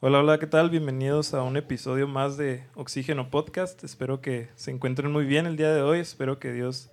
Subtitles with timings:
[0.00, 0.70] Hola, hola, ¿qué tal?
[0.70, 3.82] Bienvenidos a un episodio más de Oxígeno Podcast.
[3.82, 5.98] Espero que se encuentren muy bien el día de hoy.
[5.98, 6.92] Espero que Dios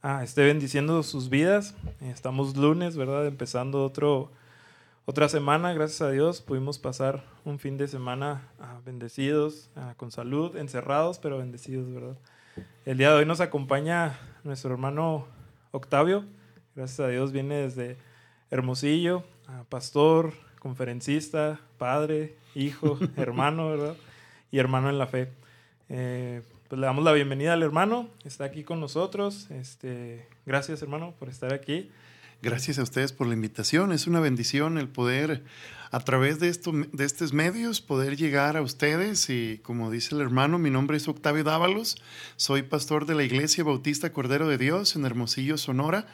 [0.00, 1.74] ah, esté bendiciendo sus vidas.
[2.00, 3.26] Estamos lunes, ¿verdad?
[3.26, 4.32] Empezando otro,
[5.04, 6.40] otra semana, gracias a Dios.
[6.40, 12.16] Pudimos pasar un fin de semana ah, bendecidos, ah, con salud, encerrados, pero bendecidos, ¿verdad?
[12.86, 15.26] El día de hoy nos acompaña nuestro hermano
[15.70, 16.24] Octavio.
[16.74, 17.98] Gracias a Dios viene desde
[18.50, 19.22] Hermosillo,
[19.68, 23.96] pastor, conferencista, padre, hijo, hermano, ¿verdad?
[24.50, 25.28] Y hermano en la fe.
[25.88, 29.50] Eh, pues le damos la bienvenida al hermano, está aquí con nosotros.
[29.50, 31.90] Este, gracias hermano por estar aquí.
[32.42, 33.90] Gracias a ustedes por la invitación.
[33.90, 35.42] Es una bendición el poder,
[35.90, 39.30] a través de, esto, de estos medios, poder llegar a ustedes.
[39.30, 41.96] Y como dice el hermano, mi nombre es Octavio Dávalos.
[42.36, 46.06] Soy pastor de la Iglesia Bautista Cordero de Dios en Hermosillo, Sonora.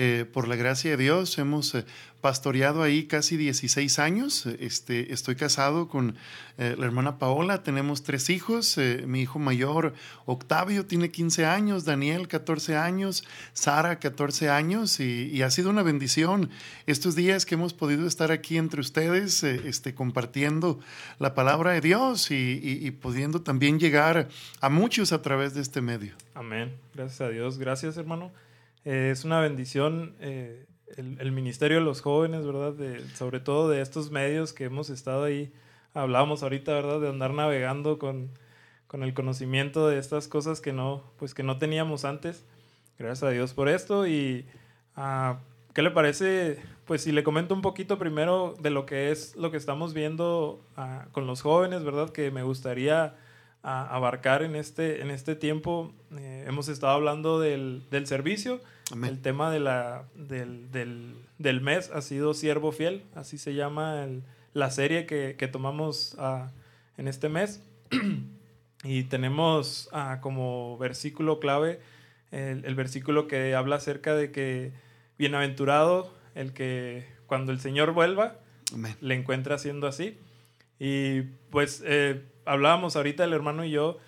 [0.00, 1.84] Eh, por la gracia de Dios, hemos eh,
[2.20, 4.46] pastoreado ahí casi 16 años.
[4.46, 6.14] Este, estoy casado con
[6.56, 8.78] eh, la hermana Paola, tenemos tres hijos.
[9.08, 15.50] mi hijo mayor, Octavio, tiene 15 años, Daniel, 14 años, Sara, 14 años, y, ha
[15.50, 16.48] sido una bendición
[16.86, 20.80] estos días que hemos podido estar aquí entre ustedes, este, compartiendo
[21.18, 24.28] la palabra de Dios y, y pudiendo también llegar
[24.60, 26.14] a muchos a través de este medio.
[26.34, 26.74] Amén.
[26.94, 27.58] Gracias a Dios.
[27.58, 28.32] Gracias, hermano.
[28.84, 32.74] Eh, es una bendición eh, el, ministerio de los jóvenes, ¿verdad?
[33.14, 35.52] sobre todo de estos medios que hemos estado ahí.
[35.94, 37.00] Hablábamos ahorita, ¿verdad?
[37.00, 38.30] De andar navegando con,
[38.86, 42.44] con el conocimiento de estas cosas que no, pues que no teníamos antes.
[42.98, 44.06] Gracias a Dios por esto.
[44.06, 44.46] Y
[44.96, 45.36] uh,
[45.78, 46.58] ¿qué le parece?
[46.86, 50.60] Pues si le comento un poquito primero de lo que es lo que estamos viendo
[50.76, 52.10] ah, con los jóvenes, ¿verdad?
[52.10, 53.14] Que me gustaría
[53.62, 55.92] abarcar en este, en este tiempo.
[56.18, 58.60] Eh, hemos estado hablando del, del servicio.
[59.04, 64.02] El tema de la, del, del, del, mes ha sido Siervo Fiel, así se llama
[64.02, 66.48] el, la serie que, que tomamos uh,
[66.96, 67.62] en este mes.
[68.82, 71.78] y tenemos uh, como versículo clave
[72.32, 74.87] el, el, versículo que habla acerca de que
[75.18, 78.38] bienaventurado el que cuando el Señor vuelva
[79.00, 80.18] le encuentra haciendo así.
[80.78, 83.98] Y pues eh, hablábamos ahorita el hermano y yo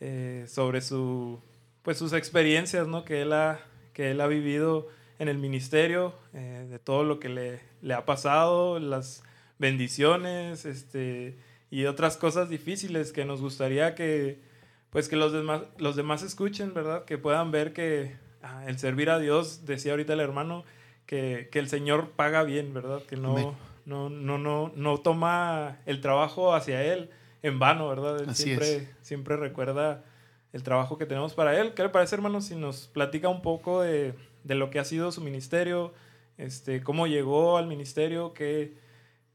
[0.00, 1.40] eh, sobre su,
[1.82, 3.04] pues sus experiencias ¿no?
[3.04, 3.60] que, él ha,
[3.92, 4.88] que él ha vivido
[5.18, 9.22] en el ministerio, eh, de todo lo que le, le, ha pasado, las
[9.58, 11.38] bendiciones este,
[11.70, 14.40] y otras cosas difíciles que nos gustaría que,
[14.88, 17.04] pues que los, demás, los demás escuchen, ¿verdad?
[17.04, 20.64] Que puedan ver que ah, el servir a Dios, decía ahorita el hermano,
[21.06, 23.02] que, que el Señor paga bien, ¿verdad?
[23.02, 27.10] Que no, no, no, no, no toma el trabajo hacia Él,
[27.42, 28.20] en vano, ¿verdad?
[28.20, 30.04] Él siempre, siempre recuerda
[30.52, 31.74] el trabajo que tenemos para él.
[31.74, 34.14] ¿Qué le parece, hermano, si nos platica un poco de,
[34.44, 35.92] de lo que ha sido su ministerio,
[36.38, 38.74] este, cómo llegó al ministerio, qué,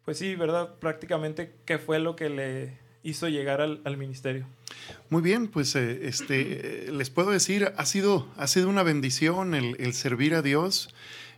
[0.03, 0.75] pues sí, ¿verdad?
[0.79, 4.45] Prácticamente, ¿qué fue lo que le hizo llegar al, al ministerio?
[5.09, 9.75] Muy bien, pues eh, este, les puedo decir, ha sido, ha sido una bendición el,
[9.79, 10.93] el servir a Dios.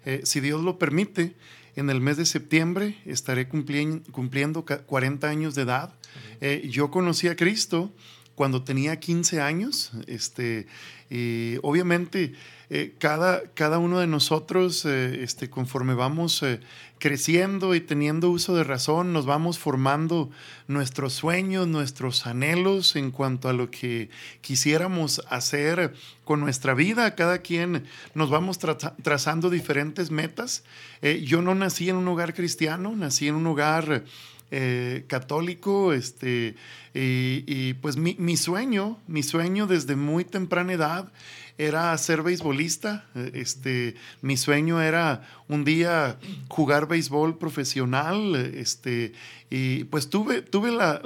[0.05, 1.35] Eh, si Dios lo permite,
[1.75, 5.94] en el mes de septiembre estaré cumpliendo, cumpliendo 40 años de edad.
[6.41, 7.91] Eh, yo conocí a Cristo
[8.34, 9.91] cuando tenía 15 años.
[10.07, 10.67] Este,
[11.09, 12.34] y obviamente
[12.69, 16.44] eh, cada, cada uno de nosotros, eh, este, conforme vamos
[17.00, 20.29] creciendo y teniendo uso de razón, nos vamos formando
[20.67, 24.09] nuestros sueños, nuestros anhelos en cuanto a lo que
[24.41, 25.94] quisiéramos hacer
[26.25, 27.16] con nuestra vida.
[27.16, 27.85] Cada quien
[28.16, 30.63] nos vamos trazando diferentes metas.
[31.23, 34.03] yo no nací en un hogar cristiano, nací en un hogar
[34.49, 36.55] eh, católico, este,
[36.94, 41.11] y, pues mi, mi, sueño, mi sueño desde muy temprana edad
[41.57, 43.06] era ser beisbolista.
[43.16, 48.35] Eh, este, mi sueño era un día jugar béisbol profesional.
[48.35, 49.13] Este,
[49.50, 51.01] y pues tuve, tuve la,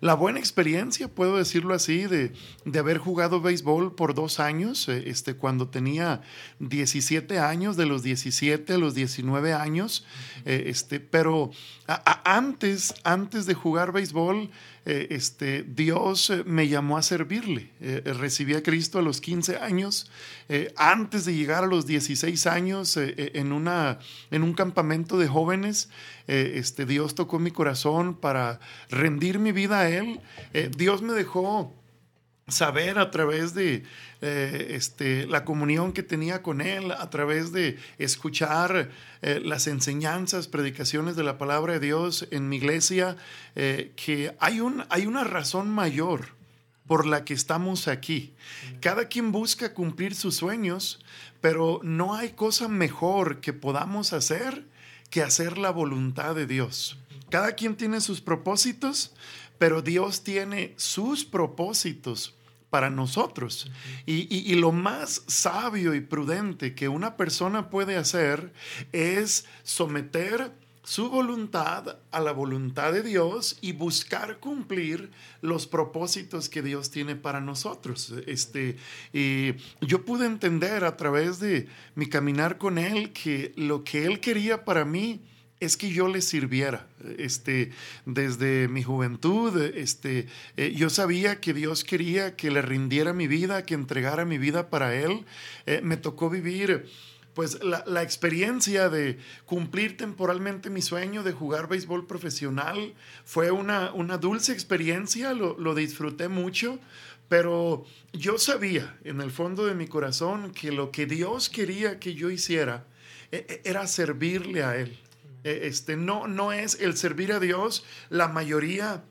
[0.00, 2.32] la, buena experiencia, puedo decirlo así, de,
[2.66, 6.20] de, haber jugado béisbol por dos años, eh, este, cuando tenía
[6.58, 10.04] 17 años, de los 17 a los 19 años.
[10.44, 11.52] Eh, este, pero
[12.24, 14.50] antes, antes de jugar béisbol,
[14.92, 17.70] eh, este, Dios eh, me llamó a servirle.
[17.80, 20.10] Eh, recibí a Cristo a los 15 años.
[20.74, 24.00] antes de llegar a los 16 años, en, una,
[24.32, 25.90] en un campamento de jóvenes,
[26.26, 28.58] este, Dios tocó mi corazón para
[28.88, 30.20] rendir mi vida a Él.
[30.76, 31.72] Dios me dejó
[32.48, 33.84] saber a través de
[34.20, 38.90] eh, este, la comunión que tenía con Él, a través de escuchar
[39.22, 43.16] eh, las enseñanzas, predicaciones de la palabra de Dios en mi iglesia,
[43.56, 46.28] eh, que hay, un, hay una razón mayor
[46.86, 48.34] por la que estamos aquí.
[48.80, 50.98] Cada quien busca cumplir sus sueños,
[51.40, 54.64] pero no hay cosa mejor que podamos hacer
[55.08, 56.96] que hacer la voluntad de Dios.
[57.30, 59.12] cada quien tiene sus propósitos,
[59.60, 62.34] pero Dios tiene sus propósitos
[62.70, 63.70] para nosotros.
[64.06, 68.54] y, lo más sabio y prudente que una persona puede hacer
[68.92, 70.50] es someter
[70.82, 75.10] su voluntad a la voluntad de Dios y buscar cumplir
[75.42, 78.14] los propósitos que Dios tiene para nosotros.
[78.26, 78.78] Este,
[79.12, 84.20] y yo pude entender a través de mi caminar con Él que lo que Él
[84.20, 85.20] quería para mí
[85.60, 86.86] es que yo le sirviera.
[87.18, 87.70] Este,
[88.06, 90.26] desde mi juventud, este,
[90.56, 94.70] eh, yo sabía que Dios quería que le rindiera mi vida, que entregara mi vida
[94.70, 95.24] para Él.
[95.66, 96.86] Eh, me tocó vivir
[97.34, 102.92] pues la, experiencia de cumplir temporalmente mi sueño de jugar béisbol profesional
[103.24, 106.80] fue una, una dulce experiencia, lo, lo disfruté mucho,
[107.28, 112.14] pero yo sabía en el fondo de mi corazón que lo que Dios quería que
[112.14, 112.84] yo hiciera
[113.30, 114.98] e, e, era servirle a Él.
[115.44, 119.04] Eh, este, no, no es el servir a Dios, la mayoría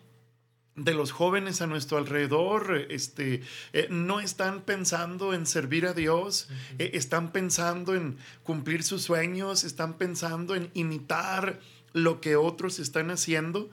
[0.75, 3.41] de los jóvenes a nuestro alrededor este,
[3.73, 6.47] eh, no están pensando en servir a Dios,
[6.77, 11.59] eh, están pensando en cumplir sus sueños, están pensando en imitar
[11.91, 13.71] lo que otros están haciendo,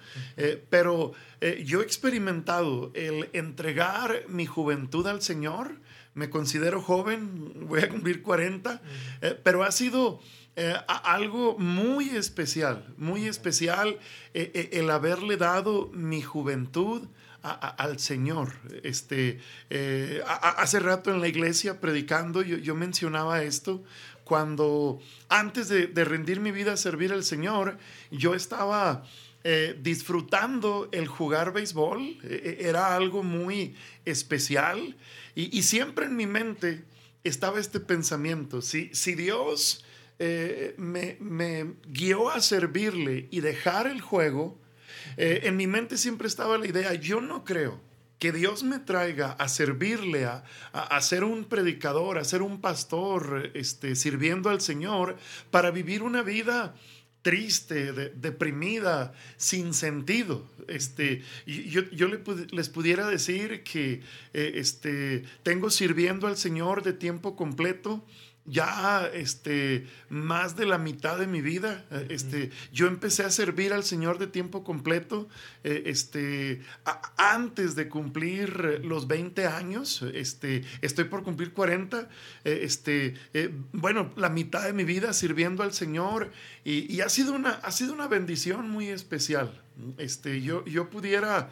[0.70, 1.12] pero
[1.62, 5.82] yo he experimentado el entregar mi juventud al Señor,
[6.14, 8.80] me considero joven, voy a cumplir 40,
[9.42, 10.22] pero ha sido
[10.58, 13.98] eh, algo muy especial, muy especial
[14.32, 17.08] eh, eh, el haberle dado mi juventud
[17.42, 18.54] al Señor.
[18.82, 19.38] Este,
[20.26, 23.84] hace rato en la iglesia predicando yo, mencionaba esto,
[24.24, 24.98] cuando
[25.28, 27.78] antes de, rendir mi vida a servir al Señor,
[28.10, 29.04] yo estaba
[29.78, 34.96] disfrutando el jugar béisbol, era algo muy especial
[35.36, 36.82] y, siempre en mi mente
[37.22, 39.84] estaba este pensamiento, si, si Dios
[40.18, 44.58] eh, me, guió a servirle y dejar el juego,
[45.16, 47.80] eh, en mi mente siempre estaba la idea, yo no creo
[48.18, 50.42] que Dios me traiga a servirle, a,
[50.72, 55.16] a, ser un predicador, a ser un pastor, este, sirviendo al Señor,
[55.50, 56.74] para vivir una vida
[57.26, 60.46] triste, deprimida, sin sentido.
[60.68, 62.06] Este, yo,
[62.52, 64.00] les pudiera decir que
[64.32, 68.06] eh, este, tengo sirviendo al Señor de tiempo completo
[68.46, 71.84] ya este, más de la mitad de mi vida.
[71.90, 75.28] Eh, este, yo empecé a servir al Señor de tiempo completo
[75.64, 76.62] eh, este,
[77.16, 80.02] antes de cumplir los 20 años.
[80.14, 82.08] Este, estoy por cumplir 40.
[82.44, 83.14] Eh, este,
[83.72, 86.30] bueno, la mitad de mi vida sirviendo al Señor
[86.64, 89.62] y, ha, sido una, ha sido una bendición muy especial.
[89.98, 91.50] Este, yo, yo pudiera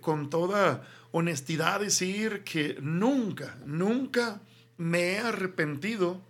[0.00, 4.42] con toda honestidad decir que nunca, nunca
[4.78, 6.20] me he arrepentido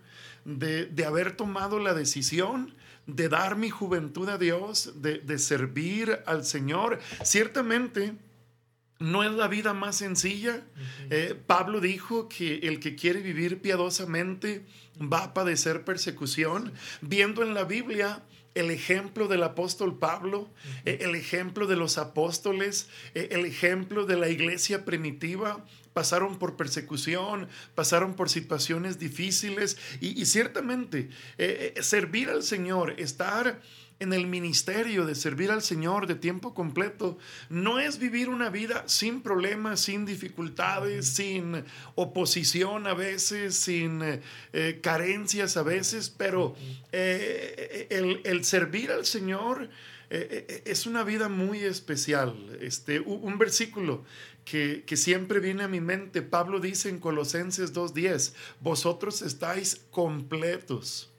[0.44, 2.75] de, haber tomado la decisión
[3.06, 6.98] de dar mi juventud a Dios, de, servir al Señor.
[7.22, 8.14] Ciertamente,
[8.98, 10.62] no es la vida más sencilla.
[11.10, 14.64] Eh, Pablo dijo que el que quiere vivir piadosamente
[15.00, 16.72] va a padecer persecución.
[17.00, 18.22] Viendo en la Biblia
[18.54, 20.49] el ejemplo del apóstol Pablo,
[20.84, 25.64] eh, el ejemplo de los apóstoles, eh, el ejemplo de la iglesia primitiva,
[25.96, 31.08] pasaron por persecución, pasaron por situaciones difíciles y, ciertamente
[31.38, 33.62] eh, eh, servir al Señor, estar
[33.99, 37.16] en el ministerio de servir al Señor de tiempo completo,
[37.49, 44.80] no es vivir una vida sin problemas, sin dificultades, sin oposición a veces, sin eh,
[44.82, 46.56] carencias a veces, pero
[46.92, 49.71] el, el, servir al Señor
[50.11, 52.59] es una vida muy especial.
[52.61, 54.04] Este, un versículo
[54.47, 56.23] que, siempre viene a mi mente.
[56.23, 61.12] Pablo dice en Colosenses 2.10, vosotros estáis completos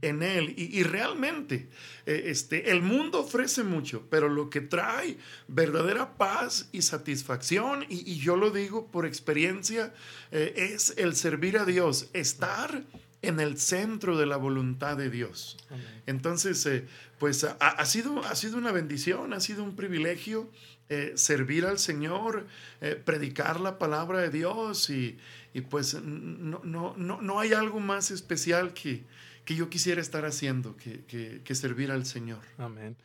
[0.00, 0.54] en Él.
[0.56, 1.68] Y, realmente,
[2.06, 8.16] eh, este, el mundo ofrece mucho, pero lo que trae verdadera paz y satisfacción, y,
[8.18, 9.92] yo lo digo por experiencia,
[10.32, 12.82] eh, es el servir a Dios, estar
[13.22, 15.58] en el centro de la voluntad de Dios.
[16.06, 16.86] Entonces, eh,
[17.18, 20.48] pues ha, sido, ha sido una bendición, ha sido un privilegio
[20.92, 22.48] eh, servir al Señor,
[22.80, 25.16] eh, predicar la palabra de Dios y,
[25.70, 29.04] pues no, no, no, no, hay algo más especial que,
[29.44, 31.04] que yo quisiera estar haciendo que,
[31.44, 32.40] que, servir al Señor.
[32.58, 32.96] Amén.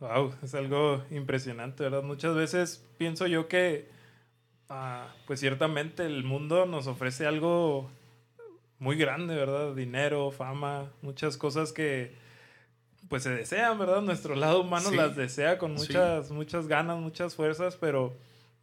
[0.00, 2.02] Wow, es algo impresionante, ¿verdad?
[2.02, 3.88] Muchas veces pienso yo que,
[4.68, 7.88] ah, pues ciertamente el mundo nos ofrece algo
[8.80, 9.76] muy grande, ¿verdad?
[9.76, 12.16] Dinero, fama, muchas cosas que
[13.08, 14.02] pues se desean, ¿verdad?
[14.02, 18.14] Nuestro lado humano las desea con muchas, muchas ganas, muchas fuerzas, pero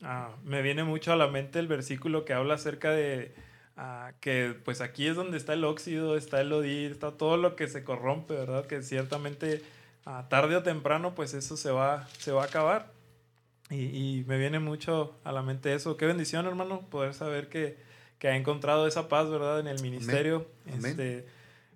[0.01, 3.33] ah, me viene mucho a la mente el versículo que habla acerca de
[3.77, 7.55] ah, que pues aquí es donde está el óxido, está el odir, está todo lo
[7.55, 8.65] que se corrompe, ¿verdad?
[8.65, 9.62] Que ciertamente
[10.05, 12.91] a tarde o temprano, pues eso se va, se va a acabar.
[13.69, 15.97] Y, me viene mucho a la mente eso.
[15.97, 17.77] Qué bendición, hermano, poder saber que,
[18.19, 19.59] que ha encontrado esa paz, ¿verdad?
[19.59, 20.45] En el ministerio.
[20.67, 21.25] Este,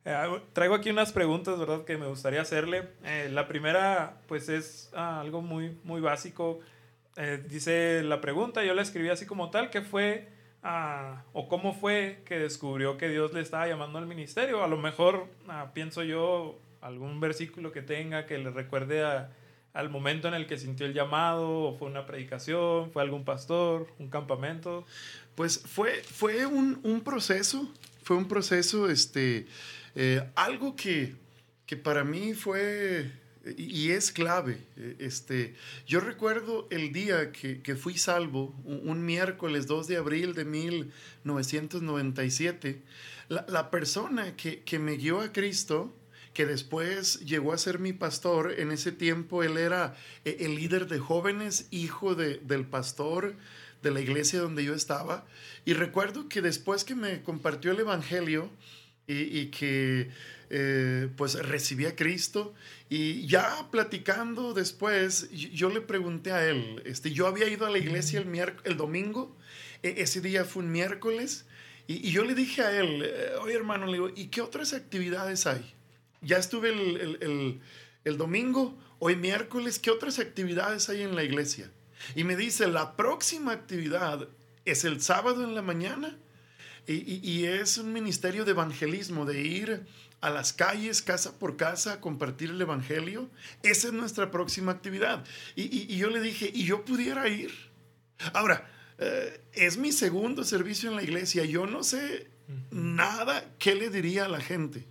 [0.08, 1.84] eh, traigo aquí unas preguntas, ¿verdad?
[1.86, 2.88] Que me gustaría hacerle.
[3.04, 6.60] Eh, la primera, pues es ah, algo muy, muy básico.
[7.18, 10.30] Eh, dice la pregunta, yo la escribí así como tal, ¿qué fue
[10.64, 14.64] ah, o cómo fue que descubrió que Dios le estaba llamando al ministerio?
[14.64, 19.32] A lo mejor ah, pienso yo algún versículo que tenga que le recuerde a
[19.78, 21.48] al momento en el que sintió el llamado?
[21.48, 22.92] ¿O fue una predicación?
[22.92, 23.88] ¿Fue algún pastor?
[24.00, 24.86] ¿Un campamento?
[25.36, 27.72] Pues fue, fue un, proceso,
[28.02, 29.46] fue un proceso, este,
[30.00, 31.16] eh, algo que,
[31.66, 33.12] que para mí fue
[33.58, 34.60] y es clave.
[35.00, 35.56] Este,
[35.88, 42.84] yo recuerdo el día que, que fui salvo, un, miércoles 2 de abril de 1997.
[43.30, 45.96] La, la persona que, que, me guió a Cristo
[46.34, 48.54] que después llegó a ser mi pastor.
[48.60, 53.36] En ese tiempo él era eh, el líder de jóvenes, hijo de, del pastor
[53.82, 55.26] de la iglesia donde yo estaba.
[55.66, 58.52] Y recuerdo que después que me compartió el Evangelio
[59.08, 60.10] y, que
[60.50, 62.54] eh, pues recibí a Cristo
[62.90, 67.78] y ya platicando después, yo le pregunté a él, este, yo había ido a la
[67.78, 69.36] iglesia el, el domingo,
[69.82, 71.46] e, ese día fue un miércoles,
[71.88, 74.74] y, y, yo le dije a él, eh, oye hermano, le digo, ¿y qué otras
[74.74, 75.74] actividades hay?
[76.22, 81.72] ya estuve el, domingo, hoy miércoles, ¿qué otras actividades hay en la iglesia?
[82.16, 84.28] Y me dice, la próxima actividad
[84.66, 86.18] es el sábado en la mañana
[86.88, 89.86] y, es un ministerio de evangelismo, de ir
[90.22, 93.30] a las calles, casa por casa, a compartir el evangelio.
[93.64, 95.26] Esa es nuestra próxima actividad.
[95.56, 97.52] Y, yo le dije, ¿y yo pudiera ir?
[98.34, 101.44] Ahora, eh, es mi segundo servicio en la iglesia.
[101.46, 102.28] Yo no sé
[102.72, 104.88] nada que le diría a la gente.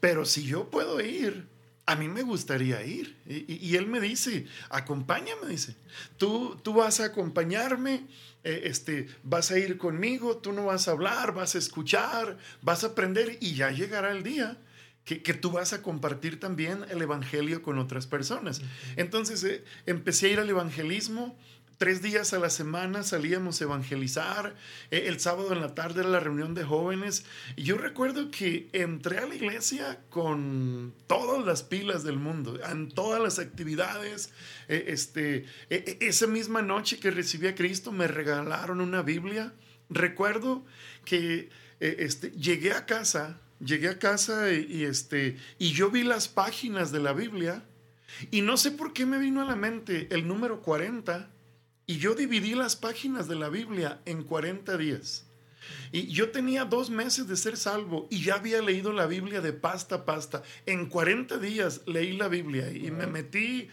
[0.00, 1.48] Pero si yo puedo ir,
[1.86, 3.16] a mí me gustaría ir.
[3.26, 5.76] Y, él me dice, acompáñame, dice.
[6.16, 8.06] Tú, tú vas a acompañarme,
[8.46, 12.84] eh, este, vas a ir conmigo, tú no vas a hablar, vas a escuchar, vas
[12.84, 14.56] a aprender y ya llegará el día.
[15.04, 18.60] Que, tú vas a compartir también el Evangelio con otras personas.
[18.96, 21.38] Entonces eh, empecé a ir al evangelismo,
[21.78, 24.54] Tres días a la semana salíamos a evangelizar.
[24.90, 27.26] Eh, el sábado en la tarde era la reunión de jóvenes.
[27.54, 32.88] Y yo recuerdo que entré a la iglesia con todas las pilas del mundo, en
[32.88, 34.30] todas las actividades.
[34.68, 39.52] Eh, este, e, e, esa misma noche que recibí a Cristo me regalaron una Biblia.
[39.90, 40.64] Recuerdo
[41.04, 46.28] que eh, este, llegué a casa, llegué a casa y, este, y yo vi las
[46.28, 47.64] páginas de la Biblia.
[48.30, 51.35] Y no sé por qué me vino a la mente el número 40
[51.86, 55.24] y yo dividí las páginas de la Biblia en 40 días.
[55.92, 59.52] Y yo tenía dos meses de ser salvo y ya había leído la Biblia de
[59.52, 60.42] pasta a pasta.
[60.64, 63.68] En 40 días leí la Biblia y me metí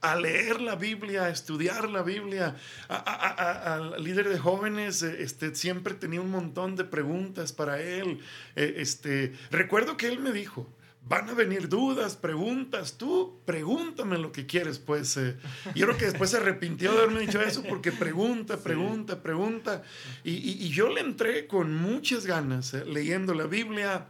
[0.00, 2.56] a leer la Biblia, a estudiar la Biblia.
[2.88, 8.18] Al líder de jóvenes eh, este, siempre tenía un montón de preguntas para él.
[8.56, 10.68] Eh, este, recuerdo que él me dijo,
[11.08, 15.16] van a venir dudas, preguntas, tú pregúntame lo que quieres, pues.
[15.16, 15.36] Eh.
[15.74, 19.82] Yo creo que después se arrepintió de haberme dicho eso porque pregunta, pregunta, pregunta.
[20.24, 24.06] Y, yo le entré con muchas ganas, eh, leyendo la Biblia.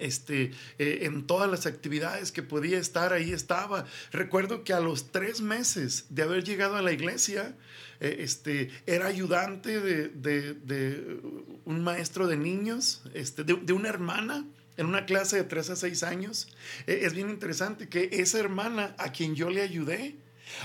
[0.00, 3.84] Este, eh, en todas las actividades que podía estar, ahí estaba.
[4.10, 7.54] Recuerdo que a los tres meses de haber llegado a la iglesia,
[8.00, 11.20] este, era ayudante de,
[11.64, 14.44] un maestro de niños, este, de una hermana
[14.76, 16.48] en una clase de 3 a 6 años.
[16.86, 20.16] E, es bien interesante que esa hermana a quien yo le ayudé,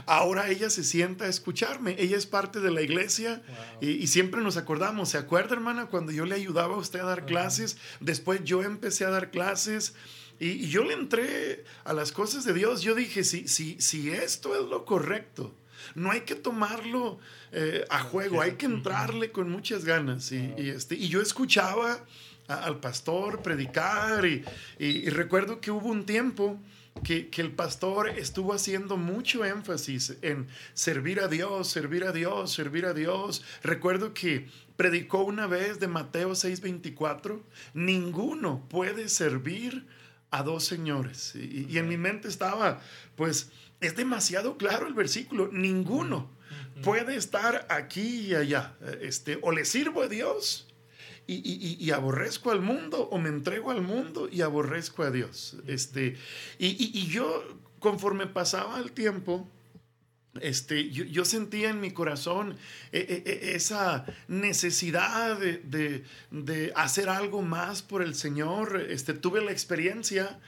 [0.06, 1.96] ahora ella se sienta a escucharme.
[2.00, 3.42] Ella es parte de la iglesia
[3.80, 7.26] y, siempre nos acordamos, ¿se acuerda hermana cuando yo le ayudaba a usted a dar
[7.26, 7.78] clases?
[8.00, 9.94] Después yo empecé a dar clases.
[10.40, 12.82] Y, yo le entré a las cosas de Dios.
[12.82, 15.56] Yo dije, si, si, si esto es lo correcto,
[15.96, 17.20] no hay que tomarlo
[17.52, 20.32] eh, a juego, hay que entrarle con muchas ganas.
[20.32, 22.06] Y, y, este, y yo escuchaba
[22.56, 26.60] al pastor predicar y, recuerdo que hubo un tiempo
[27.04, 32.86] que, el pastor estuvo haciendo mucho énfasis en servir a Dios, servir a Dios, servir
[32.86, 33.44] a Dios.
[33.64, 37.42] Recuerdo que predicó una vez de Mateo 6:24,
[37.74, 39.88] ninguno puede servir
[40.30, 41.36] a dos señores.
[41.36, 42.82] Y, y, en mi mente estaba,
[43.16, 46.30] pues, es demasiado claro el versículo, ninguno
[46.84, 48.74] puede estar aquí y allá.
[49.02, 50.68] Este, o le sirvo a Dios
[51.28, 55.58] y, aborrezco al mundo o me entrego al mundo y aborrezco a Dios.
[55.68, 56.18] Este,
[56.60, 57.44] y, yo,
[57.80, 59.48] conforme pasaba el tiempo,
[60.40, 62.54] este, yo, sentía en mi corazón
[62.94, 68.88] eh, eh, eh, esa necesidad de, hacer algo más por el Señor.
[68.90, 70.40] Este, tuve la experiencia,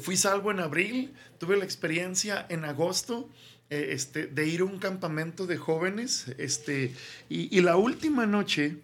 [0.00, 3.28] fui salvo en abril, tuve la experiencia en agosto
[3.68, 6.26] este, de ir a un campamento de jóvenes.
[6.38, 6.94] Este,
[7.28, 8.78] y, la última noche,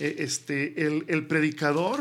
[0.00, 2.00] este, el, el predicador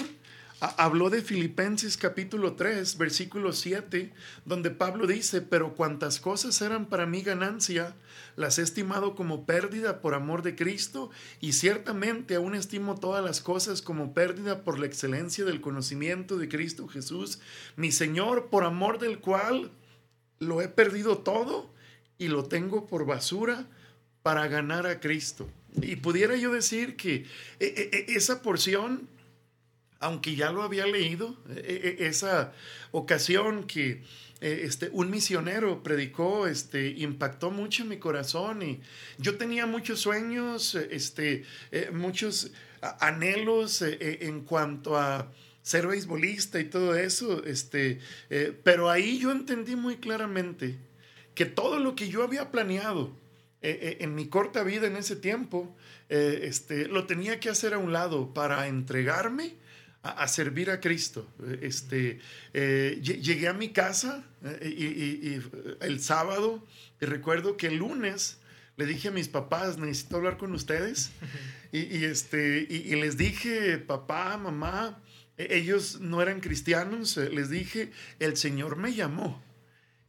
[0.60, 4.12] habló de Filipenses capítulo 3, versículo 7,
[4.46, 7.96] donde Pablo dice, pero cuantas cosas eran para mí ganancia,
[8.36, 13.42] las he estimado como pérdida por amor de Cristo, y ciertamente aún estimo todas las
[13.42, 17.40] cosas como pérdida por la excelencia del conocimiento de Cristo Jesús,
[17.78, 19.72] mi Señor, por amor del cual
[20.40, 21.74] lo he perdido todo
[22.18, 23.66] y lo tengo por basura
[24.24, 25.50] para ganar a Cristo.
[25.82, 27.26] Y pudiera yo decir que
[27.60, 29.08] e, e, e, esa porción
[30.02, 32.54] aunque ya lo había leído, esa
[32.92, 34.02] ocasión que
[34.40, 38.80] este, un misionero predicó, este, impactó mucho mi corazón y
[39.18, 41.44] yo tenía muchos sueños, este,
[41.92, 42.52] muchos
[43.02, 45.34] anhelos en cuanto a
[45.64, 48.00] ser beisbolista y todo eso, este,
[48.64, 50.78] pero ahí yo entendí muy claramente
[51.36, 53.14] que todo lo que yo había planeado
[53.62, 55.76] en mi corta vida en ese tiempo,
[56.08, 59.56] este, lo tenía que hacer a un lado para entregarme
[60.02, 61.28] a, servir a Cristo.
[61.62, 62.20] Este,
[62.54, 66.66] eh, llegué a mi casa eh, y, el sábado
[67.02, 68.38] y recuerdo que el lunes
[68.78, 71.12] le dije a mis papás, necesito hablar con ustedes.
[71.72, 75.00] Y, este, y, les dije, papá, mamá,
[75.38, 79.40] e, ellos no eran cristianos, eh, les dije, el Señor me llamó.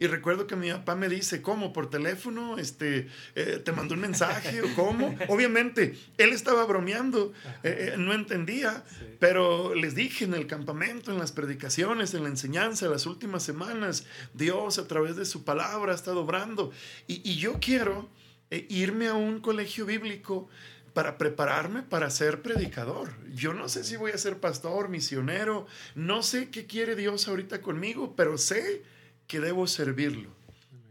[0.01, 1.75] Y recuerdo que mi papá me dice, ¿cómo?
[1.75, 2.57] ¿Por teléfono?
[2.57, 5.15] Este, eh, ¿Te mandó un mensaje o cómo?
[5.29, 8.83] Obviamente, él estaba bromeando, eh, eh, no entendía,
[9.19, 14.07] pero les dije en el campamento, en las predicaciones, en la enseñanza, las últimas semanas,
[14.33, 16.73] Dios a través de su palabra ha estado obrando.
[17.07, 18.09] Y, y yo quiero
[18.51, 20.49] irme a un colegio bíblico
[20.95, 23.13] para prepararme para ser predicador.
[23.35, 27.61] Yo no sé si voy a ser pastor, misionero, no sé qué quiere Dios ahorita
[27.61, 28.83] conmigo, pero sé
[29.31, 30.29] que debo servirlo.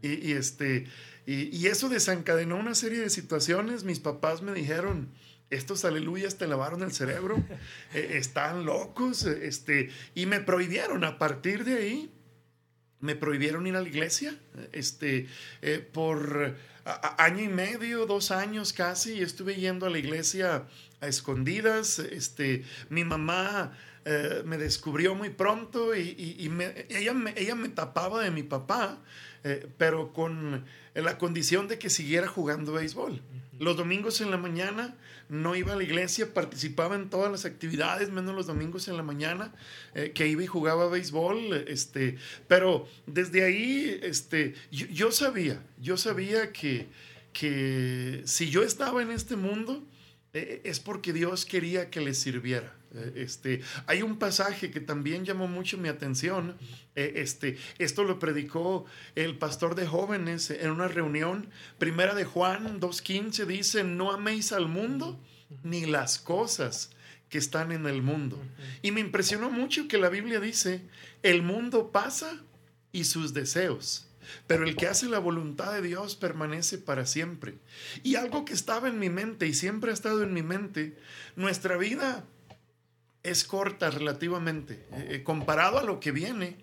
[0.00, 0.86] Y, este,
[1.26, 3.84] y, eso desencadenó una serie de situaciones.
[3.84, 5.10] Mis papás me dijeron,
[5.50, 7.36] estos aleluyas te lavaron el cerebro,
[7.94, 12.10] eh, están locos, este, y me prohibieron a partir de ahí,
[12.98, 14.34] me prohibieron ir a la iglesia,
[14.72, 15.26] este,
[15.60, 16.56] eh, por
[17.18, 20.66] año y medio, dos años casi, estuve yendo a la iglesia
[21.02, 23.76] a escondidas, este, mi mamá
[24.12, 26.50] eh, me descubrió muy pronto y,
[26.88, 28.98] ella, me, ella me tapaba de mi papá,
[29.44, 33.22] eh, pero con la condición de que siguiera jugando béisbol.
[33.60, 34.96] Los domingos en la mañana
[35.28, 39.04] no iba a la iglesia, participaba en todas las actividades, menos los domingos en la
[39.04, 39.54] mañana,
[39.94, 41.66] eh, que iba y jugaba béisbol.
[41.68, 42.18] Este,
[42.48, 46.88] pero desde ahí este, yo, sabía, yo sabía que,
[47.32, 49.84] que si yo estaba en este mundo,
[50.32, 52.79] es porque Dios quería que le sirviera.
[52.92, 56.56] Eh, este, hay un pasaje que también llamó mucho mi atención.
[56.94, 61.48] Eh, este, esto lo predicó el pastor de jóvenes en una reunión.
[61.78, 65.20] Primera de Juan 2.15 dice, no améis al mundo
[65.62, 66.90] ni las cosas
[67.28, 68.42] que están en el mundo.
[68.82, 70.82] Y me impresionó mucho que la Biblia dice,
[71.22, 72.42] el mundo pasa
[72.92, 74.06] y sus deseos.
[74.46, 77.58] Pero el que hace la voluntad de Dios permanece para siempre.
[78.02, 80.96] Y algo que estaba en mi mente y siempre ha estado en mi mente,
[81.36, 82.24] nuestra vida
[83.22, 84.86] es corta relativamente.
[84.92, 86.56] Eh, eh, comparado a lo que viene,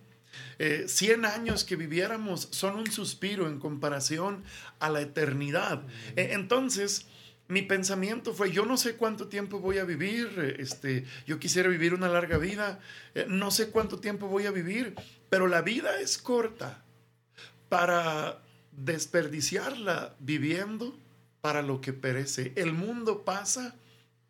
[0.60, 4.43] 100 eh, años que viviéramos son un suspiro en comparación
[4.80, 5.84] a la eternidad.
[6.15, 7.08] entonces,
[7.48, 11.93] mi pensamiento fue, yo no sé cuánto tiempo voy a vivir, este, yo quisiera vivir
[11.93, 12.80] una larga vida,
[13.28, 14.96] no sé cuánto tiempo voy a vivir,
[15.30, 16.84] pero la vida es corta
[17.70, 18.41] para
[18.74, 21.00] desperdiciarla viviendo
[21.39, 22.52] para lo que perece.
[22.58, 23.76] El mundo pasa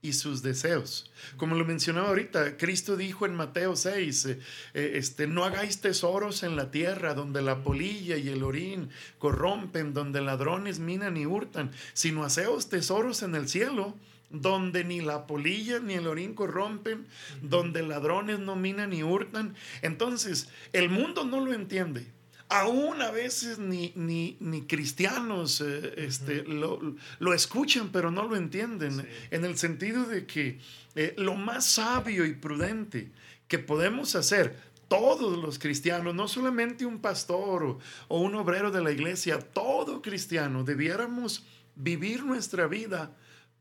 [0.02, 1.12] y sus deseos.
[1.38, 4.40] Como lo mencionaba ahorita, Cristo dijo en Mateo 6, eh,
[4.74, 9.94] eh, este, no hagáis tesoros en la tierra donde la polilla y el orín corrompen,
[9.94, 13.96] donde ladrones minan y hurtan, sino haceos tesoros en el cielo
[14.30, 17.08] donde ni la polilla ni el orín corrompen,
[17.42, 19.56] donde ladrones no minan ni hurtan.
[19.82, 22.17] Entonces, el mundo no lo entiende
[22.50, 26.80] aún a veces ni, ni, ni cristianos eh, este, lo,
[27.20, 30.60] lo, escuchan, pero no lo entienden, en el sentido de que
[30.96, 33.12] eh, lo más sabio y prudente
[33.48, 34.56] que podemos hacer
[34.88, 40.64] todos los cristianos, no solamente un pastor o, un obrero de la iglesia, todo cristiano,
[40.64, 41.44] debiéramos
[41.76, 43.12] vivir nuestra vida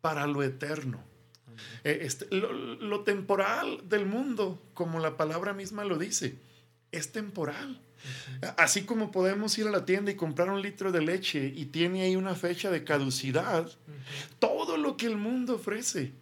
[0.00, 1.02] para lo eterno.
[1.82, 6.36] Eh, este, lo, lo temporal del mundo, como la palabra misma lo dice,
[6.92, 7.80] es temporal.
[8.56, 12.02] Así como podemos ir a la tienda y comprar un litro de leche y tiene
[12.02, 13.70] ahí una fecha de caducidad,
[14.38, 16.12] todo lo que el mundo ofrece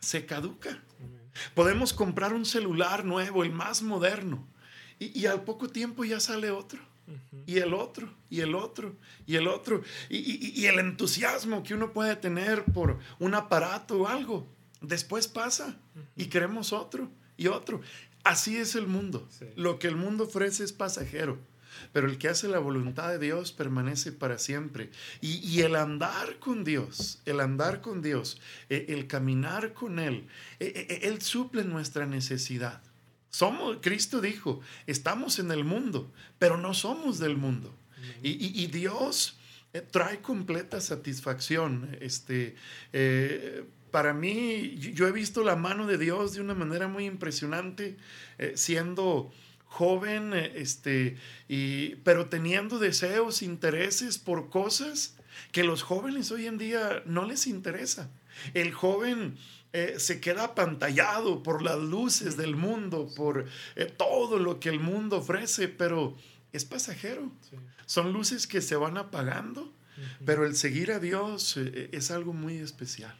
[0.00, 0.82] se caduca.
[1.54, 4.46] Podemos comprar un celular nuevo, el más moderno,
[4.98, 6.80] y, al poco tiempo ya sale otro.
[7.46, 8.96] Y el otro, y el otro,
[9.26, 9.82] y el otro.
[10.08, 14.48] Y, y, el entusiasmo que uno puede tener por un aparato o algo,
[14.80, 15.76] después pasa
[16.16, 17.80] y queremos otro y otro.
[18.26, 19.28] Así es el mundo.
[19.54, 21.38] Lo que el mundo ofrece es pasajero,
[21.92, 24.90] pero el que hace la voluntad de Dios permanece para siempre.
[25.20, 30.26] Y, el andar con Dios, el andar con Dios, eh, el caminar con Él,
[30.58, 32.82] eh, eh, Él suple nuestra necesidad.
[33.30, 37.72] Somos, Cristo dijo, estamos en el mundo, pero no somos del mundo.
[38.24, 39.38] Y, Dios
[39.92, 41.96] trae completa satisfacción.
[42.00, 42.56] Este,
[43.90, 47.96] para mí, yo he visto la mano de Dios de una manera muy impresionante,
[48.38, 49.32] eh, siendo
[49.64, 51.16] joven, eh, este,
[51.48, 55.16] y, pero teniendo deseos, intereses por cosas
[55.52, 58.10] que los jóvenes hoy en día no les interesa.
[58.54, 59.36] El joven
[59.72, 63.46] eh, se queda apantallado por las luces del mundo, por
[63.96, 66.16] todo lo que el mundo ofrece, pero
[66.52, 67.30] es pasajero.
[67.86, 69.72] Son luces que se van apagando,
[70.24, 73.14] pero el seguir a Dios es algo muy especial.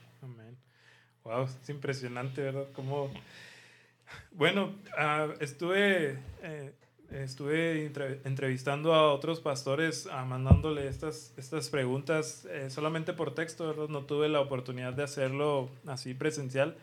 [1.27, 2.69] Wow, es impresionante, ¿verdad?
[2.73, 3.11] Como,
[4.31, 6.73] bueno, ah, estuve, eh,
[7.11, 7.91] estuve
[8.23, 13.89] entrevistando a otros pastores, uh, mandándole estas, estas preguntas eh, solamente por texto, ¿verdad?
[13.89, 16.77] No tuve la oportunidad de hacerlo así presencial.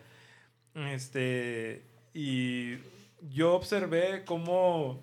[0.74, 2.74] Este, y
[3.22, 5.00] yo observé cómo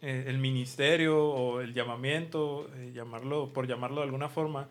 [0.00, 4.68] eh, el ministerio o el llamamiento, llamarlo, por llamarlo de alguna forma,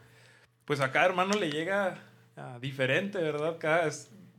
[0.65, 3.57] pues a cada hermano le llega Ah, diferente, ¿verdad?
[3.59, 3.89] Cada,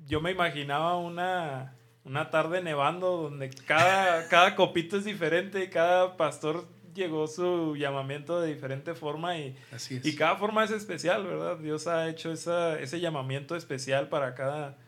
[0.07, 1.75] yo me imaginaba una,
[2.05, 8.41] una tarde nevando donde cada, cada copito es diferente y cada pastor llegó su llamamiento
[8.41, 9.57] de diferente forma y,
[10.03, 11.59] y cada forma es especial, ¿verdad?
[11.59, 14.79] Dios ha hecho esa, ese llamamiento especial para cada,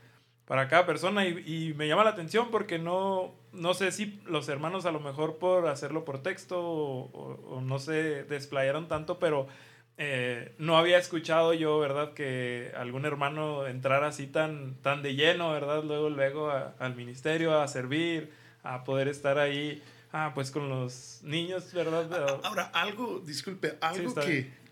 [0.46, 4.86] para cada persona y, me llama la atención porque no, no sé si los hermanos
[4.86, 9.46] a lo mejor por hacerlo por texto o, o no se desplayaron tanto, pero
[9.96, 12.14] eh, no había escuchado yo, ¿verdad?
[12.14, 15.84] Que algún hermano entrara así tan, tan de lleno, ¿verdad?
[15.84, 18.32] Luego, luego al ministerio a servir,
[18.64, 22.40] a poder estar ahí, ah, pues con los niños, ¿verdad?
[22.42, 24.14] Ahora, algo, disculpe, algo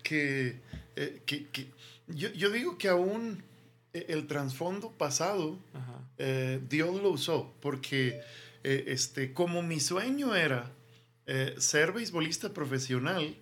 [0.03, 0.59] que,
[0.97, 1.67] eh, que, que,
[2.07, 3.43] yo, yo, digo que aún
[3.93, 5.57] eh, el trasfondo pasado,
[6.69, 8.21] Dios lo usó, porque
[8.63, 10.69] este, como mi sueño era
[11.57, 13.35] ser beisbolista profesional,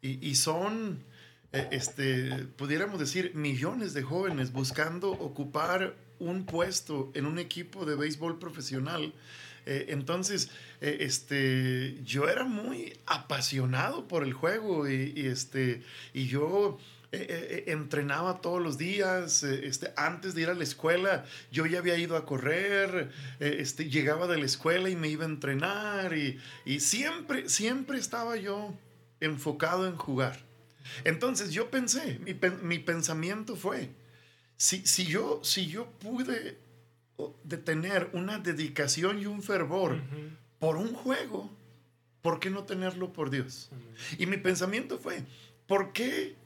[0.00, 1.02] y, y son
[1.70, 8.38] este, pudiéramos decir, millones de jóvenes buscando ocupar un puesto en un equipo de béisbol
[8.38, 9.12] profesional.
[9.66, 16.78] Eh, entonces, eh, este, yo era muy apasionado por el juego y, este, y yo
[17.12, 19.44] entrenaba todos los días.
[19.44, 23.12] este, antes de ir a la escuela, yo ya había ido a correr.
[23.38, 26.18] este, llegaba de la escuela y me iba a entrenar.
[26.18, 28.74] Y, y siempre, siempre estaba yo
[29.20, 30.53] enfocado en jugar.
[31.04, 33.90] Entonces yo pensé, mi, pensamiento fue,
[34.56, 36.58] si, si, yo, si yo pude
[37.64, 40.00] tener una dedicación y un fervor
[40.58, 41.50] por un juego,
[42.22, 43.70] ¿por qué no tenerlo por Dios?
[44.18, 45.22] Y mi pensamiento fue,
[45.66, 46.36] ¿por qué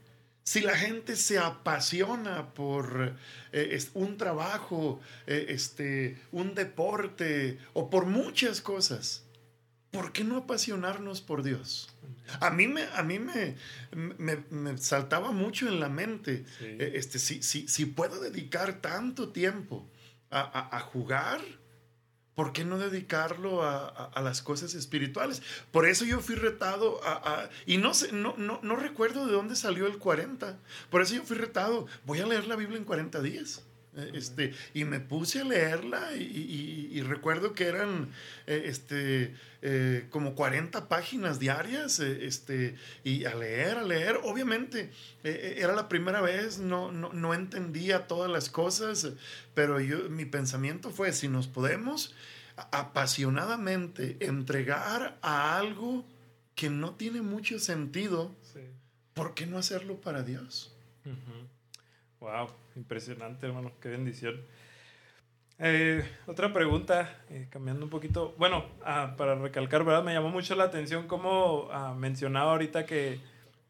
[0.44, 3.14] si la gente se apasiona por
[3.53, 9.24] eh, un trabajo, eh, este, un deporte o por muchas cosas?
[9.90, 11.88] ¿Por qué no apasionarnos por Dios?
[12.40, 13.57] A mí me, a mí me,
[14.51, 19.88] me, saltaba mucho en la mente, eh, este, si, si, puedo dedicar tanto tiempo
[20.31, 21.40] a, jugar,
[22.35, 25.42] ¿por qué no dedicarlo a, las cosas espirituales?
[25.72, 27.48] Por eso yo fui retado a...
[27.64, 30.59] y no, sé, no, no, no recuerdo de dónde salió el 40,
[30.90, 33.62] por eso yo fui retado, voy a leer la Biblia en 40 días.
[33.96, 38.11] Eh, este, y me puse a leerla y, recuerdo que eran
[38.46, 44.20] eh, este, eh, como 40 páginas diarias este, y a leer, a leer.
[44.24, 44.90] Obviamente
[45.22, 49.09] era la primera vez, no, no, entendía todas las cosas,
[49.55, 52.14] pero yo, mi pensamiento fue, si nos podemos
[52.57, 56.05] apasionadamente entregar a algo
[56.55, 58.35] que no tiene mucho sentido,
[59.14, 60.74] ¿por qué no hacerlo para Dios?
[62.20, 62.48] Wow,
[62.79, 64.41] impresionante, hermano, qué bendición.
[65.59, 68.35] Eh, otra pregunta, eh, cambiando un poquito.
[68.38, 70.05] Bueno, ah, para recalcar, ¿verdad?
[70.05, 73.19] Me llamó mucho la atención cómo ah, mencionaba ahorita que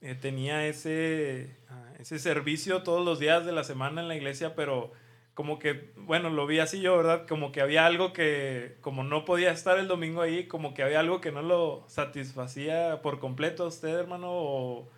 [0.03, 4.55] eh, tenía ese, ah, ese servicio todos los días de la semana en la iglesia,
[4.55, 4.93] pero
[5.33, 7.27] como que, bueno, lo vi así yo, ¿verdad?
[7.27, 11.01] Como que había algo que, como no podía estar el domingo ahí, como que había
[11.01, 14.91] algo que no lo satisfacía por completo a usted, hermano, o,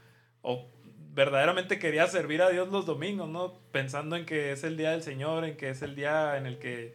[0.42, 0.66] o
[1.14, 3.58] verdaderamente quería servir a Dios los domingos, ¿no?
[3.72, 6.58] Pensando en que es el día del Señor, en que es el día en el
[6.58, 6.94] que,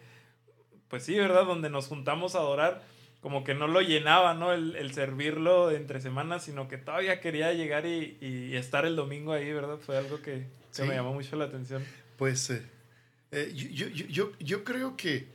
[0.88, 1.44] pues sí, ¿verdad?
[1.44, 2.82] Donde nos juntamos a adorar,
[3.20, 4.52] como que no lo llenaba, ¿no?
[4.52, 9.52] El, servirlo entre semanas, sino que todavía quería llegar y, y estar el domingo ahí,
[9.52, 9.78] ¿verdad?
[9.78, 10.46] Fue algo que,
[10.78, 11.84] me llamó mucho la atención.
[12.16, 12.50] Pues...
[12.50, 12.62] Eh,
[13.32, 15.26] eh, yo, yo, yo, creo que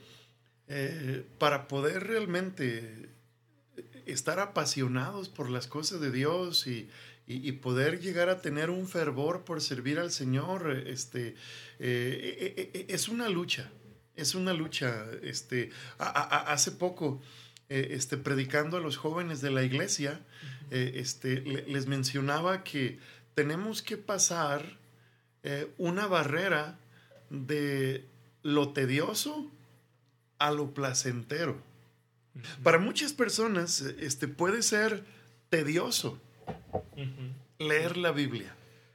[0.66, 3.10] eh, para poder realmente
[4.06, 6.88] estar apasionados por las cosas de Dios y,
[7.26, 11.34] y, poder llegar a tener un fervor por servir al Señor, este,
[11.78, 13.70] eh, es una lucha,
[14.16, 15.06] es una lucha.
[15.22, 17.22] Este, hace poco,
[17.68, 20.20] este, predicando a los jóvenes de la iglesia,
[20.70, 22.98] este, les mencionaba que
[23.34, 24.78] tenemos que pasar
[25.78, 26.78] una barrera
[27.30, 28.04] de
[28.42, 29.50] lo tedioso
[30.38, 31.56] a lo placentero.
[32.62, 35.04] Para muchas personas este, puede ser
[35.50, 36.18] tedioso
[37.58, 38.54] leer la Biblia.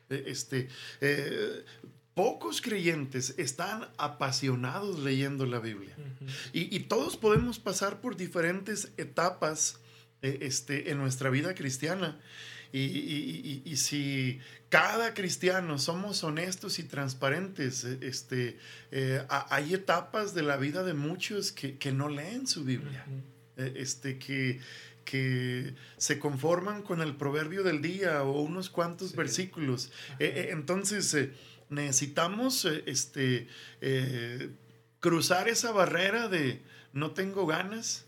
[0.09, 0.69] E, este,
[1.01, 1.65] eh,
[2.13, 5.95] pocos creyentes están apasionados leyendo la Biblia.
[6.53, 9.79] y, todos podemos pasar por diferentes etapas
[10.21, 12.19] eh, este, en nuestra vida cristiana.
[12.73, 14.39] Y, si
[14.69, 18.57] cada cristiano somos honestos y transparentes, eh, este,
[18.91, 23.05] eh, hay etapas de la vida de muchos que, no leen su Biblia,
[23.55, 24.59] eh, este, que,
[25.09, 29.89] que se conforman con el proverbio del día o unos cuantos versículos.
[30.19, 31.29] entonces,
[31.69, 33.47] necesitamos este,
[34.99, 38.05] cruzar esa barrera de no tengo ganas,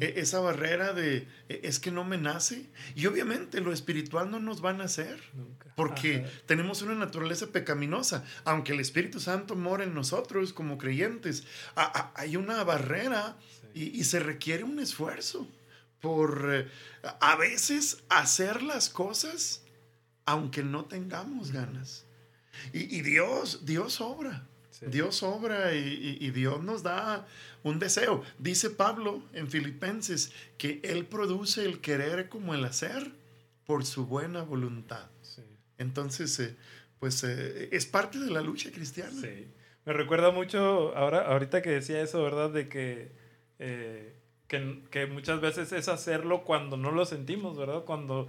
[0.00, 2.66] e, esa barrera de e, es que no me nace.
[2.94, 5.20] Y obviamente lo espiritual no nos va a nacer,
[5.76, 8.24] porque tenemos una naturaleza pecaminosa.
[8.44, 11.44] Aunque el Espíritu Santo mora en nosotros como creyentes,
[12.14, 13.36] hay una barrera
[13.74, 15.46] y, se requiere un esfuerzo
[16.00, 16.68] por eh,
[17.20, 19.62] a veces hacer las cosas
[20.26, 22.06] aunque no tengamos ganas.
[22.72, 24.46] Y, y Dios, Dios obra.
[24.86, 27.26] Dios obra y, Dios nos da
[27.62, 28.22] un deseo.
[28.38, 33.12] Dice Pablo en Filipenses que Él produce el querer como el hacer
[33.66, 35.10] por su buena voluntad.
[35.78, 36.56] Entonces, eh,
[36.98, 39.20] pues eh, es parte de la lucha cristiana.
[39.20, 39.46] Sí.
[39.86, 42.50] Me recuerda mucho, ahora, ahorita que decía eso, ¿verdad?
[42.50, 43.12] De que,
[43.58, 44.14] eh,
[44.50, 47.84] que, que muchas veces es hacerlo cuando no lo sentimos, ¿verdad?
[47.84, 48.26] Cuando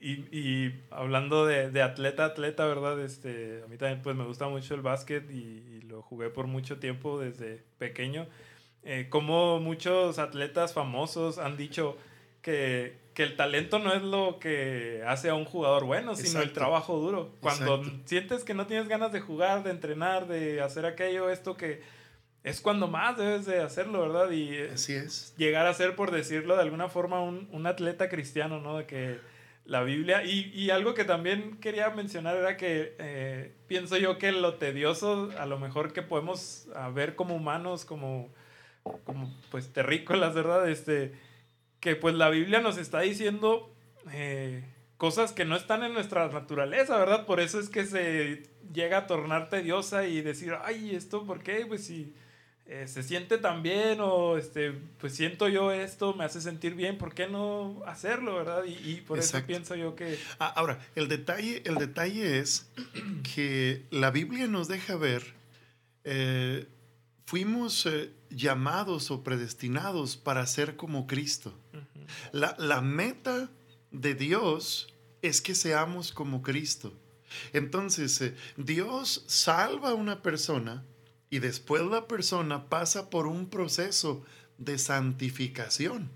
[0.00, 3.00] y, hablando de, atleta atleta, ¿verdad?
[3.00, 6.78] Este, a mí también pues me gusta mucho el básquet y, lo jugué por mucho
[6.78, 8.26] tiempo desde pequeño.
[8.84, 11.96] Eh, como muchos atletas famosos han dicho
[12.42, 16.52] que, que, el talento no es lo que hace a un jugador bueno, sino el
[16.52, 17.30] trabajo duro.
[17.40, 21.82] Cuando sientes que no tienes ganas de jugar, de entrenar, de hacer aquello, esto que
[22.44, 24.30] es cuando más debes de hacerlo, ¿verdad?
[24.30, 25.34] Y Así es.
[25.36, 28.78] llegar a ser, por decirlo de alguna forma, un, un atleta cristiano, ¿no?
[28.78, 29.18] De que
[29.68, 30.24] la Biblia.
[30.24, 35.30] Y, y, algo que también quería mencionar era que eh, pienso yo que lo tedioso,
[35.38, 38.32] a lo mejor que podemos ver como humanos, como,
[39.04, 40.68] como pues terrícolas, ¿verdad?
[40.68, 41.12] Este,
[41.80, 43.70] que pues la Biblia nos está diciendo
[44.12, 44.64] eh,
[44.96, 47.26] cosas que no están en nuestra naturaleza, ¿verdad?
[47.26, 51.66] Por eso es que se llega a tornar tediosa y decir, ay, ¿esto por qué?
[51.66, 52.14] Pues si...
[52.70, 56.98] Eh, se siente tan bien o este, pues siento yo esto, me hace sentir bien,
[56.98, 58.62] ¿por qué no hacerlo, verdad?
[58.66, 60.18] Y, por eso pienso yo que...
[60.38, 62.70] Ah, ahora, el detalle, el detalle es
[63.34, 65.32] que la Biblia nos deja ver,
[66.04, 66.66] eh,
[67.24, 71.58] fuimos eh, llamados o predestinados para ser como Cristo.
[72.32, 73.50] la, la meta
[73.92, 76.92] de Dios es que seamos como Cristo.
[77.54, 80.84] Entonces, Dios salva a una persona,
[81.30, 84.24] y después la persona pasa por un proceso
[84.58, 86.10] de santificación.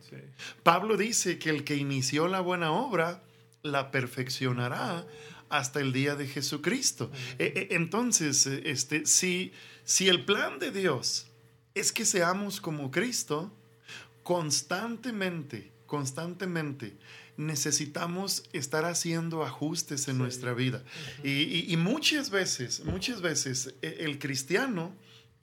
[0.63, 3.23] Pablo dice que el que inició la buena obra
[3.63, 5.07] la perfeccionará
[5.49, 7.11] hasta el día de Jesucristo.
[7.39, 9.53] E, e, entonces, este, si,
[9.85, 11.27] si el plan de Dios
[11.75, 13.53] es que seamos como Cristo,
[14.23, 16.97] constantemente, constantemente
[17.37, 20.83] necesitamos estar haciendo ajustes en nuestra vida.
[21.23, 24.95] y, muchas veces, muchas veces e, el cristiano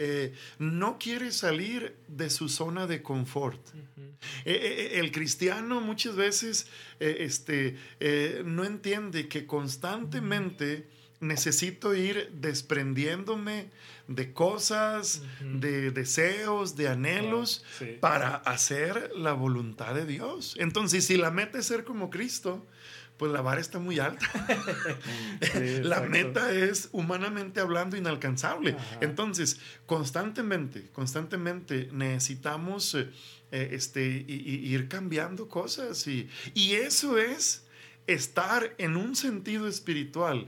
[0.01, 3.59] eh, no quiere salir de su zona de confort.
[3.75, 6.67] Eh, eh, el cristiano muchas veces
[6.99, 7.75] este,
[8.45, 10.87] no entiende que constantemente
[11.19, 13.71] necesito ir desprendiéndome
[14.07, 17.65] de cosas, de deseos, de anhelos,
[17.99, 20.55] para hacer la voluntad de Dios.
[20.59, 22.65] Entonces, si la meta es ser como Cristo,
[23.19, 24.25] pues la vara está muy alta.
[25.83, 28.77] la meta es, humanamente hablando, inalcanzable.
[29.01, 33.11] Entonces, constantemente, constantemente necesitamos eh,
[33.51, 36.07] eh, este, ir cambiando cosas.
[36.07, 37.65] Y, y eso es
[38.07, 40.47] estar en un sentido espiritual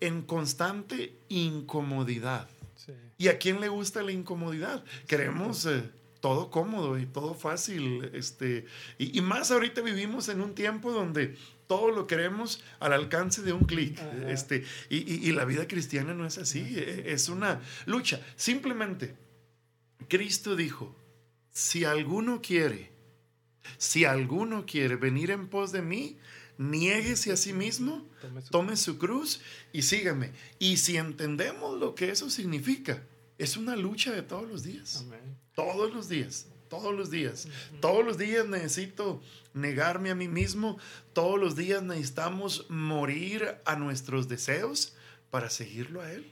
[0.00, 2.48] en constante incomodidad.
[3.16, 4.84] ¿Y a quién le gusta la incomodidad?
[5.06, 8.10] Queremos eh, todo cómodo y todo fácil.
[8.12, 8.66] Este,
[8.98, 13.64] y, más ahorita vivimos en un tiempo donde todo lo queremos al alcance de un
[13.64, 13.98] clic.
[14.28, 18.20] Este, y, y, la vida cristiana no es así, e, es una lucha.
[18.36, 19.16] Simplemente,
[20.08, 20.96] Cristo dijo,
[21.52, 22.92] si alguno quiere,
[23.78, 26.18] si alguno quiere venir en pos de mí,
[26.58, 28.06] niéguese a sí mismo,
[28.50, 29.40] tome su, cruz
[29.72, 30.32] y sígame.
[30.58, 33.02] Y si entendemos lo que eso significa,
[33.40, 35.04] es una lucha de todos los días.
[35.54, 37.48] Todos los días, todos los días.
[37.80, 39.22] Todos los días necesito
[39.54, 40.78] negarme a mí mismo.
[41.14, 44.94] Todos los días necesitamos morir a nuestros deseos
[45.30, 46.30] para seguirlo a Él.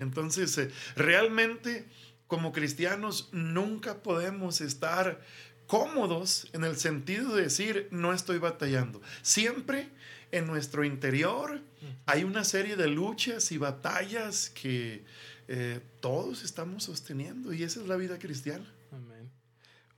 [0.00, 1.86] Entonces, eh, realmente
[2.26, 5.20] como cristianos nunca podemos estar
[5.68, 9.00] cómodos en el sentido de decir, no estoy batallando.
[9.22, 9.90] Siempre
[10.32, 11.60] en nuestro interior
[12.04, 15.04] hay una serie de luchas y batallas que
[15.48, 18.64] eh, todos estamos sosteniendo y esa es la vida cristiana.
[18.90, 19.30] Amén.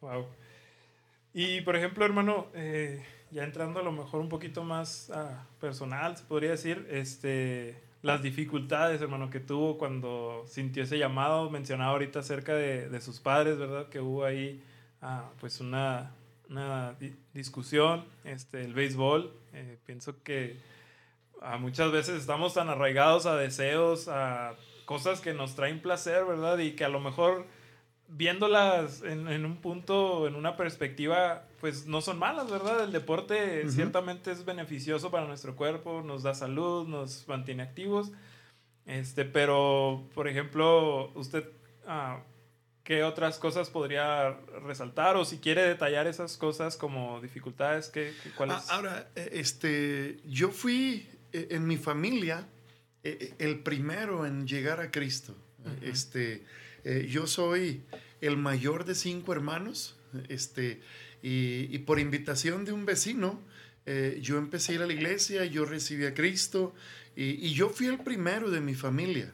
[0.01, 0.27] Wow.
[1.33, 6.17] Y por ejemplo, hermano, eh, ya entrando a lo mejor un poquito más ah, personal,
[6.17, 12.21] se podría decir, este, las dificultades, hermano, que tuvo cuando sintió ese llamado, mencionaba ahorita
[12.21, 13.89] acerca de, de sus padres, ¿verdad?
[13.89, 14.63] Que hubo ahí
[15.41, 16.13] pues una,
[16.49, 16.97] una
[17.33, 19.33] discusión, este, el béisbol.
[19.53, 20.59] Eh, pienso que
[21.59, 24.55] muchas veces estamos tan arraigados a deseos, a
[24.85, 26.59] cosas que nos traen placer, ¿verdad?
[26.59, 27.47] Y que a lo mejor
[28.09, 32.85] viéndolas en, en, un punto, en una perspectiva, pues no son malas, ¿verdad?
[32.85, 38.13] El deporte ciertamente es beneficioso para nuestro cuerpo, nos da salud, nos mantiene activos.
[38.87, 41.49] Este, pero, por ejemplo, usted
[41.87, 42.21] ah,
[42.85, 45.17] ¿Qué otras cosas podría resaltar?
[45.17, 48.57] O si quiere detallar esas cosas como dificultades, ¿qué, cuáles?
[48.69, 52.47] Ah, ahora, eh, este, yo fui eh, en mi familia
[53.05, 55.37] el primero en llegar a Cristo.
[55.83, 56.43] este,
[57.09, 57.83] yo soy
[58.21, 59.97] el mayor de cinco hermanos.
[60.29, 60.81] Este,
[61.23, 63.41] y, por invitación de un vecino,
[64.21, 66.75] yo empecé a ir a la iglesia, yo recibí a Cristo
[67.17, 69.33] y, y yo fui el primero de mi familia.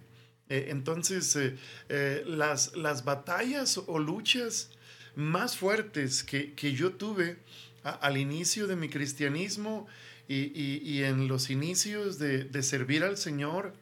[0.50, 1.56] Eh, entonces, eh,
[1.88, 4.70] eh, las, las batallas o luchas
[5.14, 7.38] más fuertes que, yo tuve
[7.82, 9.86] al inicio de mi cristianismo
[10.32, 13.74] y, en los inicios de, servir al Señor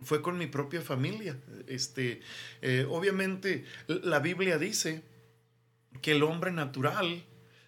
[0.00, 1.36] fue con mi propia familia.
[1.66, 2.22] Este,
[2.88, 5.02] obviamente, la Biblia dice
[6.00, 7.24] que el hombre natural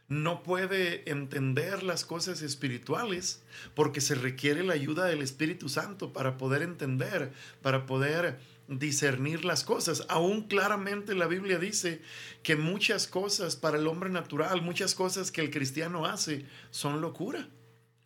[0.08, 3.42] no puede entender las cosas espirituales
[3.74, 7.32] porque se requiere la ayuda del Espíritu Santo para poder entender,
[7.62, 10.06] para poder discernir las cosas.
[10.08, 12.00] Aún claramente la Biblia dice
[12.42, 17.48] que muchas cosas para el hombre natural, muchas cosas que el cristiano hace, son locura.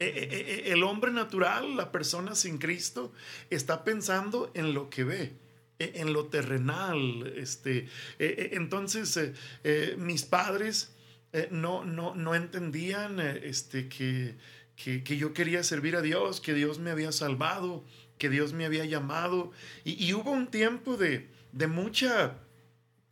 [0.04, 3.12] E, e, e, el hombre natural, la persona sin Cristo,
[3.50, 5.44] está pensando en lo que ve
[5.78, 7.32] en lo terrenal.
[7.36, 7.88] Este,
[8.18, 10.94] entonces, eh, eh, mis padres
[11.34, 14.36] eh, no, no, no entendían eh, este, que,
[14.76, 17.84] que, yo quería servir a Dios, que Dios me había salvado,
[18.18, 19.50] que Dios me había llamado.
[19.84, 22.38] Y, hubo un tiempo de, de mucha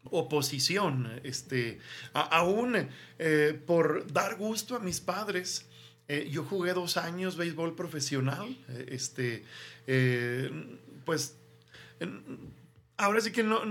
[0.05, 1.81] oposición, este,
[2.13, 5.69] aún eh, por dar gusto a mis padres.
[6.09, 8.57] Yo jugué dos años béisbol profesional,
[8.89, 9.45] este,
[11.05, 11.37] pues
[12.97, 13.63] ahora sí que no,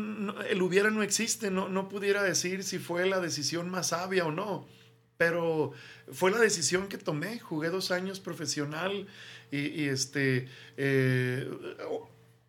[0.41, 4.31] el hubiera no existe, no, no pudiera decir si fue la decisión más sabia o
[4.31, 4.67] no,
[5.17, 5.71] pero
[6.11, 7.39] fue la decisión que tomé.
[7.39, 9.07] Jugué dos años profesional
[9.51, 11.47] y, este, eh,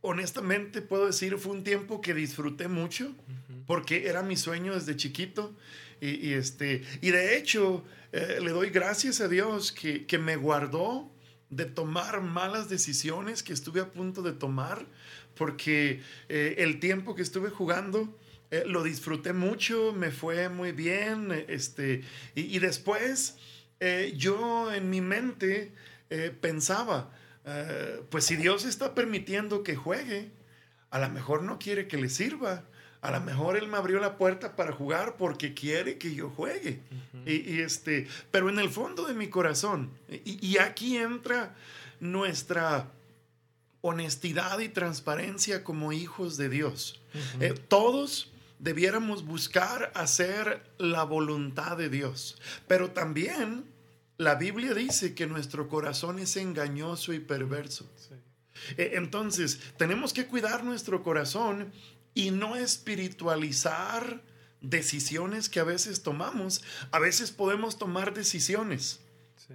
[0.00, 3.12] honestamente puedo decir, fue un tiempo que disfruté mucho
[3.66, 5.54] porque era mi sueño desde chiquito.
[6.02, 11.08] Y, este, y de hecho, eh, le doy gracias a Dios que, que me guardó
[11.48, 14.84] de tomar malas decisiones que estuve a punto de tomar
[15.36, 18.18] porque eh, el tiempo que estuve jugando
[18.50, 22.02] eh, lo disfruté mucho, me fue muy bien, este,
[22.34, 23.36] y, después
[24.16, 25.72] yo en mi mente
[26.40, 27.10] pensaba,
[28.10, 30.30] pues si Dios está permitiendo que juegue,
[30.90, 32.64] a lo mejor no quiere que le sirva.
[33.02, 36.80] A lo mejor él me abrió la puerta para jugar porque quiere que yo juegue.
[37.26, 41.54] y, este, pero en el fondo de mi corazón, y aquí entra
[42.00, 42.88] nuestra
[43.82, 47.00] honestidad y transparencia como hijos de Dios.
[47.40, 53.64] Eh, todos debiéramos buscar hacer la voluntad de Dios, pero también
[54.16, 57.90] la Biblia dice que nuestro corazón es engañoso y perverso.
[58.76, 61.72] Entonces, tenemos que cuidar nuestro corazón
[62.14, 64.22] y no espiritualizar
[64.60, 66.62] decisiones que a veces tomamos.
[66.90, 69.00] A veces podemos tomar decisiones.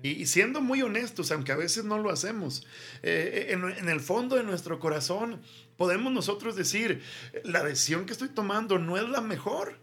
[0.04, 2.68] Y, siendo muy honestos, aunque a veces no lo hacemos,
[3.02, 5.42] eh, en, el fondo de nuestro corazón
[5.76, 7.02] podemos nosotros decir,
[7.44, 9.80] la decisión que estoy tomando no es la mejor,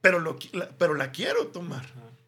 [0.00, 1.86] pero, lo, la, pero la quiero tomar.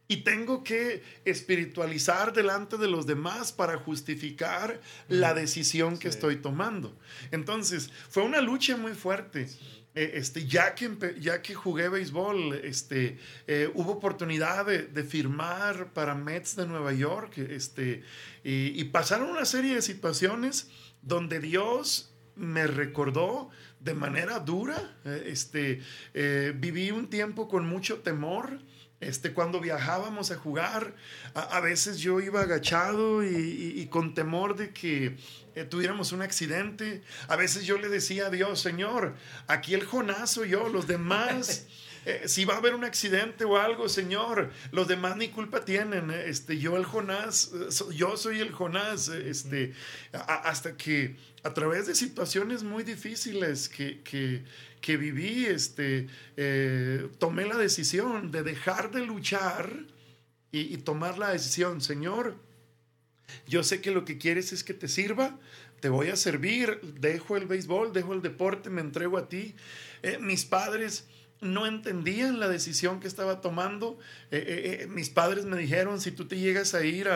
[0.09, 6.97] Y tengo que espiritualizar delante de los demás para justificar la decisión que estoy tomando.
[7.31, 9.49] Entonces, fue una lucha muy fuerte.
[9.99, 13.19] Eh, este, ya, que ya que jugué béisbol, este,
[13.49, 18.05] eh, hubo oportunidad de, firmar para Mets de Nueva York este,
[18.45, 20.71] y, pasaron una serie de situaciones
[21.03, 24.97] donde Dios me recordó de manera dura.
[25.05, 25.83] Eh, este,
[26.53, 28.61] viví un tiempo con mucho temor.
[29.01, 30.95] Este, cuando viajábamos a jugar,
[31.35, 35.17] a, veces yo iba agachado y, con temor de que
[35.59, 37.03] eh, tuviéramos un accidente.
[37.27, 39.15] A veces yo le decía a Dios, Señor,
[39.49, 41.67] aquí el Jonás yo, los demás.
[42.07, 46.11] Eh, si va a haber un accidente o algo, Señor, los demás ni culpa tienen.
[46.11, 47.51] Eh, este, yo el Jonás,
[47.93, 49.09] yo soy el Jonás.
[49.09, 49.75] Este,
[50.13, 54.01] hasta que a través de situaciones muy difíciles que,
[54.81, 56.07] que, viví, este,
[57.19, 59.71] tomé la decisión de dejar de luchar
[60.51, 62.37] y, y tomar la decisión, Señor,
[63.47, 65.39] yo sé que lo que quieres es que te sirva,
[65.81, 69.55] te voy a servir, dejo el béisbol, dejo el deporte, me entrego a ti.
[70.03, 71.07] Eh, mis padres
[71.41, 73.99] no entendían la decisión que estaba tomando.
[74.31, 77.09] Eh, eh, mis padres me dijeron, si tú te llegas a ir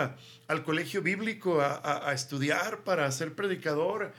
[0.49, 4.13] al colegio bíblico a, estudiar para ser predicador,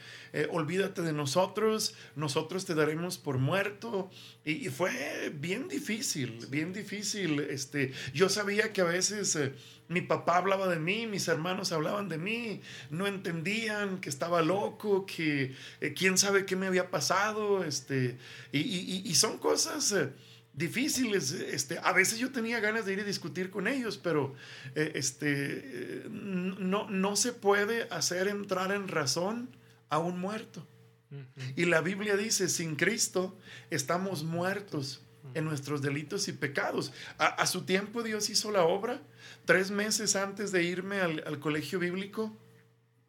[0.49, 4.09] olvídate de nosotros, nosotros te daremos por muerto.
[4.43, 7.39] Y, y, fue bien difícil, bien difícil.
[7.39, 9.37] Este, yo sabía que a veces
[9.93, 15.05] mi papá hablaba de mí, mis hermanos hablaban de mí, no entendían que estaba loco,
[15.05, 18.17] que eh, quién sabe qué me había pasado, este,
[18.51, 20.09] y, son cosas eh,
[20.53, 21.31] difíciles.
[21.31, 24.35] Este, a veces yo tenía ganas de ir a discutir con ellos, pero
[24.75, 29.49] eh, este, no, no se puede hacer entrar en razón
[29.89, 30.67] a un muerto.
[31.55, 33.37] Y la Biblia dice, sin Cristo
[33.69, 35.03] estamos muertos
[35.35, 36.91] en nuestros delitos y pecados.
[37.19, 38.99] a, su tiempo Dios hizo la obra
[39.45, 42.35] Tres meses antes de irme al, colegio bíblico,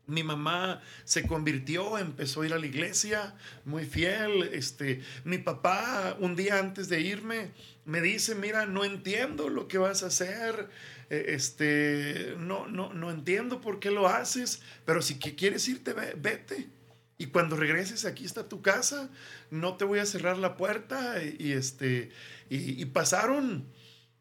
[0.06, 3.34] mi mamá se convirtió, empezó a ir a la iglesia,
[3.64, 4.50] muy fiel.
[4.52, 7.52] Este, mi papá, un día antes de irme,
[7.84, 10.68] me dice, mira, no entiendo lo que vas a hacer,
[11.10, 16.68] eh, este, no, no, no entiendo por qué lo haces, pero si quieres irte, vete.
[17.16, 19.08] Y cuando regreses, aquí está tu casa,
[19.50, 21.22] no te voy a cerrar la puerta.
[21.22, 22.10] Y, este,
[22.50, 23.68] y pasaron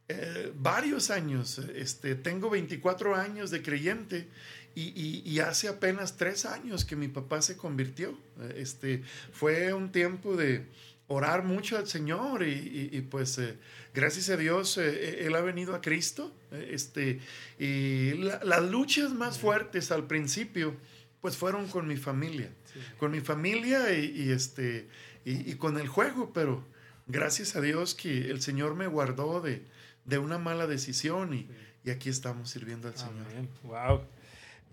[0.09, 1.59] eh, varios años.
[1.75, 4.27] Este, tengo 24 años de creyente
[4.76, 8.17] y, hace apenas tres años que mi papá se convirtió.
[8.55, 10.65] Este, fue un tiempo de
[11.07, 13.57] orar mucho al Señor y, pues eh,
[13.93, 16.34] gracias a Dios eh, Él ha venido a Cristo.
[16.51, 17.19] Este,
[17.59, 20.76] y las luchas más fuertes al principio
[21.21, 22.49] pues fueron con mi familia.
[22.97, 24.88] Con mi familia y, este,
[25.24, 26.65] y con el juego, pero
[27.07, 29.63] gracias a Dios que el Señor me guardó de,
[30.05, 31.47] de una mala decisión y,
[31.84, 33.26] y aquí estamos sirviendo al Señor.
[33.63, 34.01] Wow.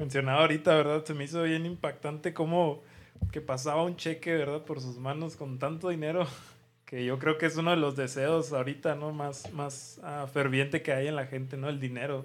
[0.00, 1.04] Mencionaba ahorita, ¿verdad?
[1.04, 2.82] Se me hizo bien impactante cómo
[3.32, 4.62] que pasaba un cheque, ¿verdad?
[4.62, 6.26] Por sus manos con tanto dinero,
[6.86, 9.12] que yo creo que es uno de los deseos ahorita, ¿no?
[9.12, 11.68] Más, más uh, ferviente que hay en la gente, ¿no?
[11.68, 12.24] El dinero.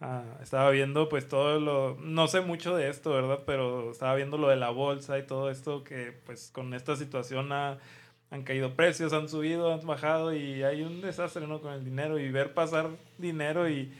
[0.00, 3.44] Uh, estaba viendo pues todo lo, no sé mucho de esto, ¿verdad?
[3.46, 7.52] Pero estaba viendo lo de la bolsa y todo esto que pues con esta situación
[7.52, 7.78] ha
[8.32, 11.60] han caído precios, han subido, han bajado y hay un desastre ¿no?
[11.60, 13.92] con el dinero y ver pasar dinero y,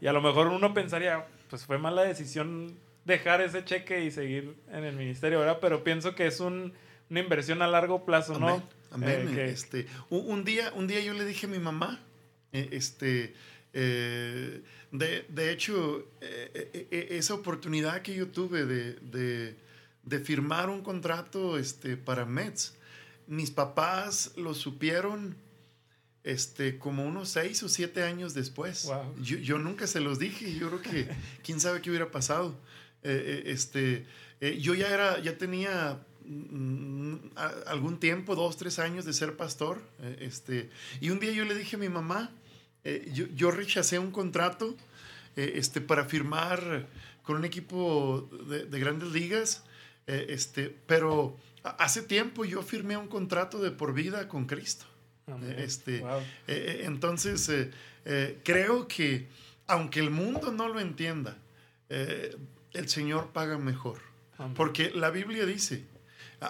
[0.00, 4.56] y, a lo mejor uno pensaría, pues fue mala decisión dejar ese cheque y seguir
[4.72, 5.58] en el ministerio, ¿verdad?
[5.60, 6.72] Pero pienso que es un,
[7.08, 8.60] una inversión a largo plazo, ¿no?
[8.90, 9.38] Amén.
[9.38, 12.00] Eh, este, un, día, un día yo le dije a mi mamá,
[12.50, 13.34] eh, este,
[13.72, 16.08] eh, de, de, hecho,
[16.90, 19.56] esa oportunidad que yo tuve de, de,
[20.02, 22.76] de firmar un contrato este, para Mets,
[23.28, 25.36] mis papás lo supieron
[26.24, 28.90] este, como unos seis o siete años después.
[29.20, 31.08] Yo, nunca se los dije, yo creo que
[31.44, 32.58] quién sabe qué hubiera pasado.
[33.02, 34.06] Eh, eh, este,
[34.40, 37.16] eh, yo ya era, ya tenía mm,
[37.66, 39.82] algún tiempo, dos, tres años de ser pastor.
[40.18, 40.70] este,
[41.00, 42.30] y un día yo le dije a mi mamá,
[43.12, 44.76] yo, yo, rechacé un contrato
[45.36, 46.86] este, para firmar
[47.22, 49.64] con un equipo de, de grandes ligas,
[50.06, 54.84] este, pero Hace tiempo yo firmé un contrato de por vida con Cristo.
[55.56, 56.04] Este, eh,
[56.46, 57.50] eh, entonces,
[58.04, 59.28] eh, creo que
[59.66, 61.38] aunque el mundo no lo entienda,
[61.88, 63.98] el Señor paga mejor.
[64.56, 65.84] Porque la Biblia dice,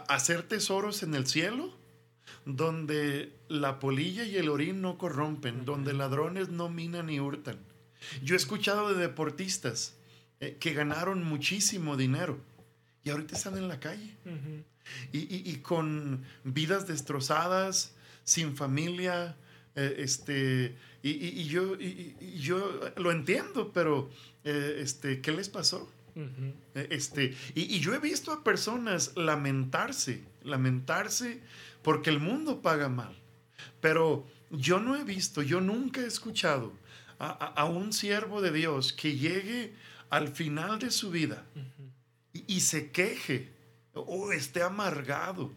[0.09, 1.77] hacer tesoros en el cielo,
[2.47, 7.59] donde la polilla y el orín no corrompen, donde ladrones no minan ni hurtan.
[8.22, 9.95] Yo he escuchado de deportistas
[10.61, 12.39] que ganaron muchísimo dinero
[13.05, 14.16] y ahorita están en la calle.
[15.12, 17.95] y, con vidas destrozadas,
[18.25, 19.37] sin familia,
[19.77, 24.11] eh, este, y, yo, yo lo entiendo, pero
[24.45, 25.91] eh, este, ¿qué les pasó?
[26.16, 31.41] Eh, este, y, yo he visto a personas lamentarse, lamentarse
[31.83, 33.16] porque el mundo paga mal.
[33.81, 36.72] Pero yo no he visto, yo nunca he escuchado
[37.18, 39.72] a, un siervo de Dios que llegue
[40.11, 41.45] al final de su vida
[42.33, 43.51] y, se queje
[43.95, 45.53] o esté amargado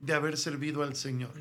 [0.00, 1.32] de haber servido al Señor.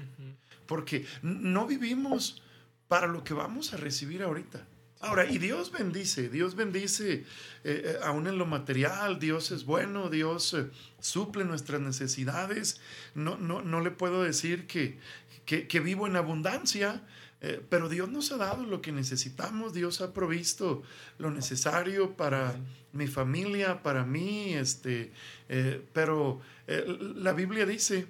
[0.66, 2.42] Porque no vivimos
[2.88, 4.66] para lo que vamos a recibir ahorita.
[5.02, 7.24] Ahora, y Dios bendice, Dios bendice eh,
[7.64, 10.66] eh, aún en lo material, Dios es bueno, Dios eh,
[11.00, 12.82] suple nuestras necesidades.
[13.14, 14.98] No, no, no le puedo decir que,
[15.46, 17.04] que, vivo en abundancia,
[17.70, 20.82] pero Dios nos ha dado lo que necesitamos, Dios ha provisto
[21.20, 22.56] lo necesario para
[22.92, 25.12] mi familia, para mí, este,
[25.94, 28.08] pero la Biblia dice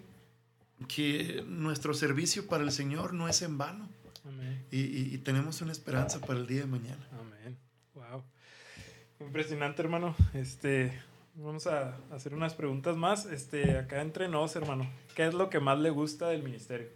[0.88, 3.90] que nuestro servicio para el Señor no es en vano.
[4.72, 7.08] Y, tenemos una esperanza para el día de mañana.
[7.14, 7.58] Amén.
[7.94, 8.24] Wow.
[9.20, 10.16] Impresionante, hermano.
[10.34, 11.00] Este,
[11.36, 13.26] vamos a hacer unas preguntas más.
[13.26, 14.90] Este, acá entre nos, hermano.
[15.16, 16.90] ¿Qué es lo que más le gusta del ministerio?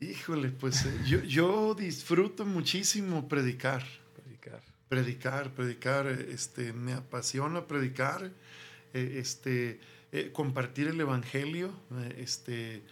[0.00, 3.82] Híjole, pues eh, yo, yo disfruto muchísimo predicar.
[4.14, 4.62] Predicar.
[4.88, 6.06] Predicar, predicar.
[6.06, 8.30] Este, me apasiona predicar.
[8.92, 9.80] Eh, este,
[10.14, 11.72] eh, compartir el evangelio.
[12.16, 12.82] este,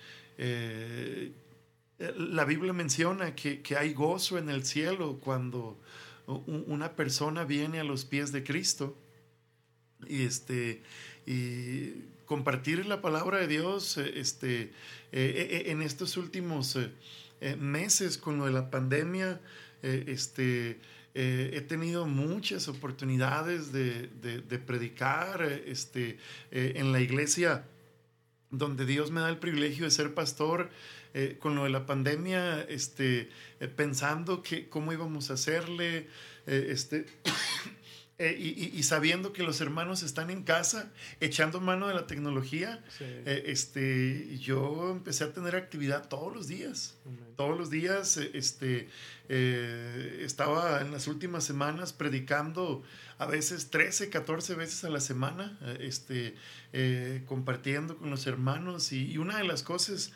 [1.98, 5.78] la Biblia menciona que, hay gozo en el cielo cuando
[6.26, 8.96] una persona viene a los pies de Cristo
[10.06, 10.82] y este
[11.26, 11.92] y
[12.26, 14.70] compartir la palabra de Dios eh, este, eh,
[15.12, 16.78] eh, en estos últimos
[17.58, 19.40] meses con lo de la pandemia
[19.82, 20.78] este,
[21.14, 26.18] he tenido muchas oportunidades de, predicar este,
[26.50, 27.64] en la iglesia
[28.52, 30.70] donde Dios me da el privilegio de ser pastor
[31.14, 33.28] eh, con lo de la pandemia, este,
[33.60, 36.08] eh, pensando que cómo íbamos a hacerle,
[38.18, 42.84] eh, y, sabiendo que los hermanos están en casa, echando mano de la tecnología,
[43.26, 46.94] este, yo empecé a tener actividad todos los días.
[47.36, 48.88] Todos los días este,
[49.28, 52.82] estaba en las últimas semanas predicando
[53.18, 56.36] a veces 13, 14 veces a la semana, este,
[57.26, 58.92] compartiendo con los hermanos.
[58.92, 60.12] y una de las cosas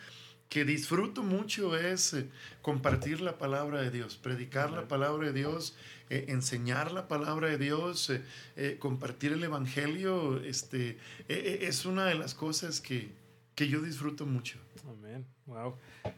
[0.49, 2.28] que disfruto mucho es eh,
[2.62, 5.76] compartir la palabra de Dios, predicar la palabra de Dios,
[6.09, 8.12] eh, enseñar la palabra de Dios,
[8.57, 10.40] eh, compartir el Evangelio.
[10.42, 13.11] Este, es una de las cosas que,
[13.55, 14.59] que, yo disfruto mucho.
[14.88, 15.26] Amén.
[15.47, 15.76] Wow.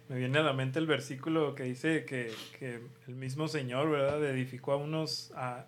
[0.09, 4.23] Me viene a la mente el versículo que dice que, que el mismo Señor, ¿verdad?
[4.25, 5.65] Edificó a unos, a,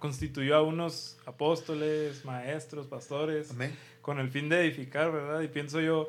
[0.00, 3.54] constituyó a unos apóstoles, maestros, pastores,
[4.00, 5.40] con el fin de edificar, ¿verdad?
[5.42, 6.08] Y pienso yo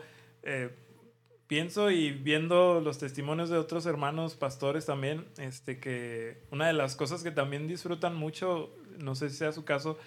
[1.48, 6.96] pienso y viendo los testimonios de otros hermanos pastores también, este, que una de las
[6.96, 9.98] cosas que también disfrutan mucho, no sé si sea su caso,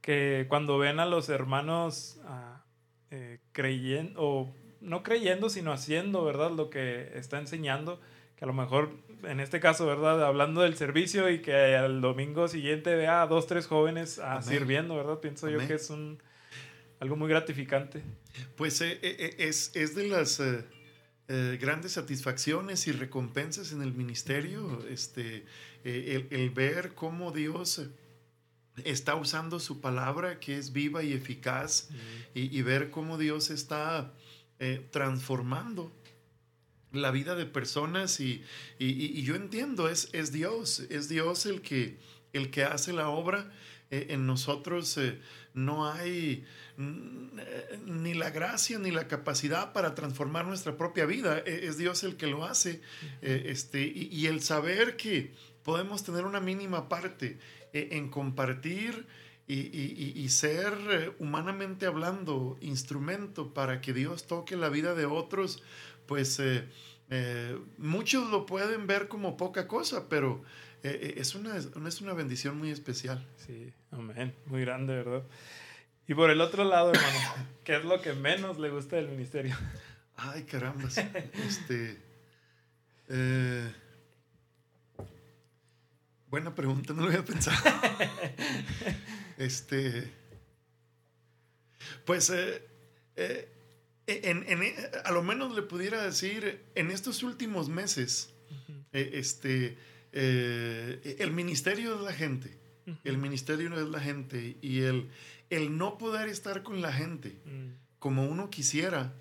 [0.00, 2.20] que cuando ven a los hermanos
[3.10, 6.50] eh, creyendo, o no creyendo, sino haciendo, ¿verdad?
[6.50, 8.00] Lo que está enseñando,
[8.36, 8.90] que a lo mejor
[9.24, 10.24] en este caso, ¿verdad?
[10.24, 14.96] Hablando del servicio y que al domingo siguiente vea a dos, tres jóvenes ah, sirviendo,
[14.96, 15.20] ¿verdad?
[15.20, 16.22] Pienso yo que es un
[17.00, 18.02] algo muy gratificante.
[18.56, 20.40] Pues eh, eh, es, es, de las
[21.28, 25.44] eh, grandes satisfacciones y recompensas en el ministerio, este,
[25.82, 27.82] eh, el, ver cómo Dios
[28.84, 31.88] está usando su palabra que es viva y eficaz
[32.32, 34.14] y, ver cómo Dios está
[34.60, 35.92] eh, transformando
[36.92, 38.44] la vida de personas y,
[38.78, 41.98] yo entiendo, es, es Dios, es Dios el que,
[42.34, 43.50] el que hace la obra
[43.90, 44.98] en nosotros
[45.56, 46.44] no hay
[46.76, 47.28] mm,
[47.86, 51.38] ni la gracia ni la capacidad para transformar nuestra propia vida.
[51.44, 52.82] E, es Dios el que lo hace.
[53.22, 55.34] Eh, este, y, el saber que
[55.64, 57.38] podemos tener una mínima parte
[57.72, 59.06] eh, en compartir
[59.48, 65.62] y, ser eh, humanamente hablando instrumento para que Dios toque la vida de otros,
[66.06, 66.40] pues
[67.78, 70.42] muchos lo pueden ver como poca cosa, pero
[70.82, 73.26] es, una, es una bendición muy especial.
[73.46, 74.34] Sí, amén.
[74.46, 75.22] Muy grande, ¿verdad?
[76.08, 79.56] Y por el otro lado, hermano, ¿qué es lo que menos le gusta del ministerio?
[80.16, 80.88] Ay, caramba.
[80.88, 81.98] Este.
[83.08, 83.72] Eh,
[86.28, 87.56] Buena pregunta, no lo había pensado.
[89.38, 90.12] este.
[92.04, 92.62] Pues, eh,
[93.16, 93.48] eh,
[95.04, 98.34] a lo menos le pudiera decir, en estos últimos meses,
[98.92, 99.78] eh, este,
[100.20, 102.58] el ministerio es la gente.
[103.04, 104.56] El ministerio no es la gente.
[104.62, 105.10] Y el,
[105.50, 107.98] el no poder estar con la gente mm.
[107.98, 109.14] como uno quisiera,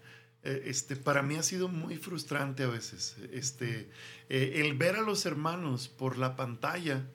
[0.43, 3.18] este, para mí ha sido muy frustrante a veces.
[3.32, 3.89] Este,
[4.30, 7.08] el ver a los hermanos por la pantalla,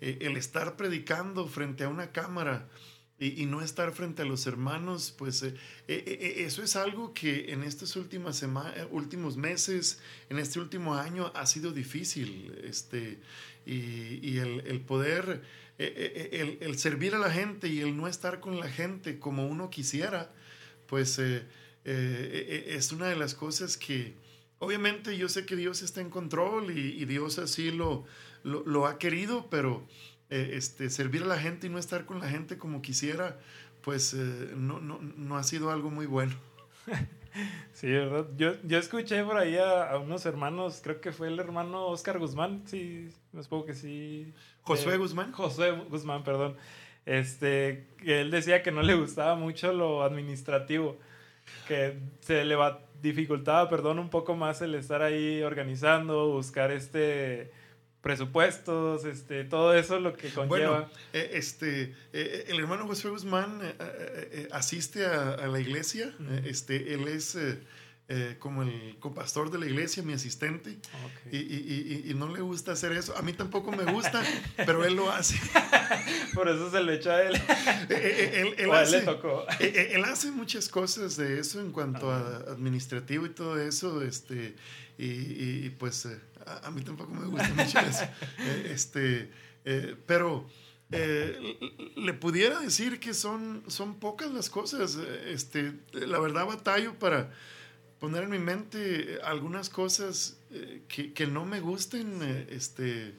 [0.00, 2.68] el estar predicando frente a una cámara,
[3.20, 5.54] y, no estar frente a los hermanos, pues eh,
[5.88, 8.44] eh, eh, eso es algo que en estos últimas
[8.92, 9.98] últimos meses,
[10.30, 12.56] en este último año ha sido difícil.
[12.62, 13.18] Este,
[13.66, 15.42] y, el, poder,
[15.78, 20.32] el, servir a la gente y el no estar con la gente como uno quisiera,
[20.86, 21.18] pues
[21.84, 24.14] es una de las cosas que,
[24.58, 28.06] obviamente yo sé que Dios está en control y, Dios así lo,
[28.42, 29.86] lo ha querido, pero
[30.30, 33.38] eh, este, servir a la gente y no estar con la gente como quisiera,
[33.82, 36.34] pues eh, no, no, no, ha sido algo muy bueno.
[37.72, 38.26] Sí, ¿verdad?
[38.36, 42.62] Yo, yo escuché por ahí a, unos hermanos, creo que fue el hermano Oscar Guzmán,
[42.66, 44.32] sí, me supongo que sí.
[44.62, 45.30] Josué eh, Guzmán.
[45.30, 46.56] Josué Guzmán, perdón.
[47.06, 50.98] Este, él decía que no le gustaba mucho lo administrativo,
[51.68, 57.52] que se le va, dificultaba, perdón, un poco más el estar ahí organizando, buscar este
[58.00, 60.70] presupuestos, este, todo eso lo que conlleva.
[60.70, 67.08] Bueno, eh, este, eh, el hermano José Guzmán eh, asiste a, la iglesia, este, él
[67.08, 67.36] es
[68.38, 70.78] como el copastor de la iglesia, mi asistente,
[71.30, 73.16] y, no le gusta hacer eso.
[73.16, 74.22] A mí tampoco me gusta,
[74.56, 75.36] pero él lo hace.
[76.34, 77.42] Por eso se le echa a él.
[78.56, 79.44] él, hace, le tocó.
[79.60, 84.54] él hace muchas cosas de eso en cuanto a administrativo y todo eso, este,
[84.98, 86.08] y, pues
[86.62, 88.04] a, mí tampoco me gusta mucho eso.
[88.38, 89.30] Eh, este,
[89.64, 90.48] eh, pero
[90.90, 91.58] eh,
[91.96, 94.98] le pudiera decir que son, son pocas las cosas.
[95.26, 97.32] Este, la verdad batallo para
[97.98, 100.38] poner en mi mente algunas cosas
[100.88, 102.22] que, que, no me gusten.
[102.48, 103.14] este,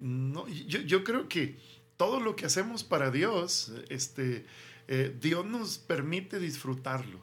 [0.00, 1.58] no, yo, yo, creo que
[1.96, 4.46] todo lo que hacemos para Dios, este,
[5.20, 7.20] Dios nos permite disfrutarlo.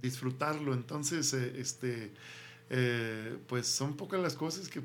[0.00, 0.72] Disfrutarlo.
[0.72, 2.12] Entonces, este,
[2.74, 4.80] eh, pues son pocas las cosas que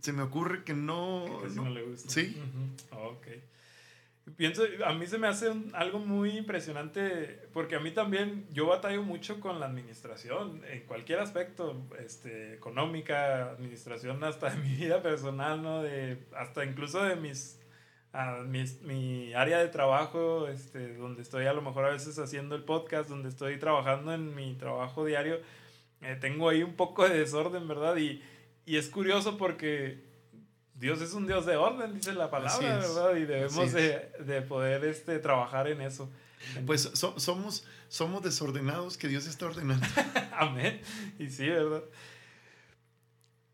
[0.00, 1.26] se me ocurre que no...
[1.54, 2.08] no, le gusta.
[2.08, 2.40] Sí.
[2.92, 3.26] Ok.
[4.36, 9.02] Pienso, a mí se me hace algo muy impresionante porque a mí también, yo batallo
[9.02, 15.60] mucho con la administración, en cualquier aspecto, este, económica, administración hasta de mi vida personal,
[15.60, 15.82] ¿no?
[15.82, 17.60] De, hasta incluso de mis,
[18.82, 23.08] mi área de trabajo, este, donde estoy a lo mejor a veces haciendo el podcast,
[23.10, 25.40] donde estoy trabajando en mi trabajo diario
[26.00, 27.96] eh, tengo ahí un poco de desorden, ¿verdad?
[27.96, 28.22] Y,
[28.64, 30.04] y, es curioso porque
[30.74, 33.16] Dios es un Dios de orden, dice la palabra, ¿verdad?
[33.16, 36.10] Y debemos de, de, poder este, trabajar en eso.
[36.64, 39.86] Pues somos, somos desordenados que Dios está ordenando.
[40.32, 40.80] Amén.
[41.18, 41.82] Y sí, ¿verdad?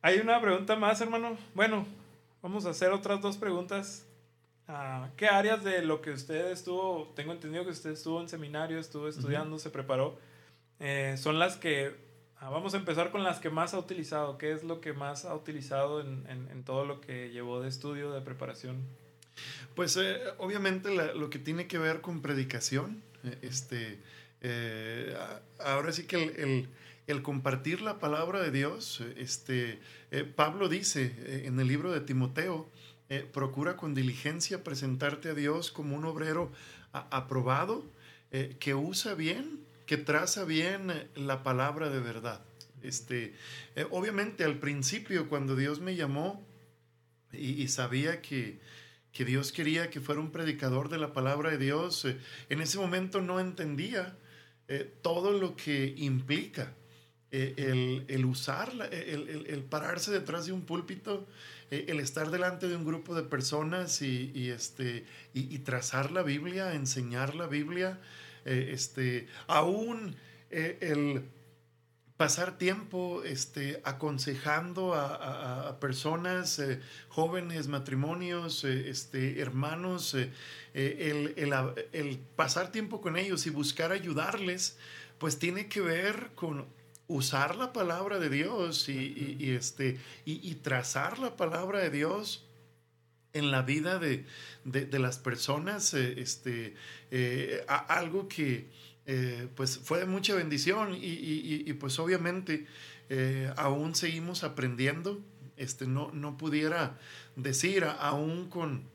[0.02, 1.36] Hay una pregunta más, hermano.
[1.54, 1.86] Bueno,
[2.42, 4.04] vamos a hacer otras dos preguntas.
[4.66, 8.78] Ah, ¿Qué áreas de lo que usted estuvo, tengo entendido que usted estuvo en seminario,
[8.78, 10.18] estuvo estudiando, se preparó,
[10.80, 12.11] eh, son las que
[12.44, 14.36] Ah, vamos a empezar con las que más ha utilizado.
[14.36, 18.10] ¿Qué es lo que más ha utilizado en, en, todo lo que llevó de estudio,
[18.10, 18.78] de preparación?
[19.76, 23.00] Pues eh, obviamente lo que tiene que ver con predicación.
[23.22, 24.00] Eh, este,
[24.40, 25.16] eh,
[25.60, 26.68] ahora sí que el,
[27.06, 29.78] el, compartir la palabra de Dios, este,
[30.34, 32.68] Pablo dice en el libro de Timoteo,
[33.32, 36.50] procura con diligencia presentarte a Dios como un obrero
[36.90, 37.84] aprobado,
[38.58, 42.42] que usa bien que traza bien la palabra de verdad.
[42.82, 43.34] Este,
[43.76, 46.44] eh, obviamente al principio cuando Dios me llamó
[47.32, 48.60] y, sabía que,
[49.12, 52.18] que, Dios quería que fuera un predicador de la palabra de Dios, eh,
[52.50, 54.18] en ese momento no entendía
[54.68, 56.74] eh, todo lo que implica
[57.30, 61.26] el, el, usar, el, el, pararse detrás de un púlpito,
[61.70, 66.22] el estar delante de un grupo de personas y, y este, y, y trazar la
[66.22, 67.98] Biblia, enseñar la Biblia.
[68.44, 70.16] Eh, este, aún
[70.50, 71.24] eh, el
[72.16, 80.14] pasar tiempo este, aconsejando a, personas, eh, jóvenes, matrimonios, este, hermanos,
[80.74, 81.34] el,
[81.92, 84.78] el, pasar tiempo con ellos y buscar ayudarles,
[85.18, 86.66] pues tiene que ver con
[87.08, 92.46] usar la palabra de Dios y, este, y, trazar la palabra de Dios
[93.32, 94.26] en la vida de,
[94.64, 96.74] de, las personas, eh, este,
[97.10, 98.68] eh, algo que
[99.06, 102.66] eh, pues fue de mucha bendición y, y, y pues obviamente
[103.56, 105.22] aún seguimos aprendiendo
[105.58, 106.98] este, no, no pudiera
[107.36, 108.88] decir, aún con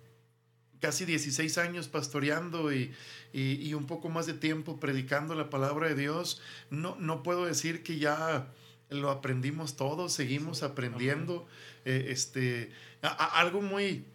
[0.80, 2.94] casi 16 años pastoreando y,
[3.32, 7.84] y, un poco más de tiempo predicando la palabra de Dios, no, no puedo decir
[7.84, 8.52] que ya
[8.90, 11.48] lo aprendimos todo, seguimos aprendiendo.
[11.86, 12.72] Este,
[13.02, 14.06] algo muy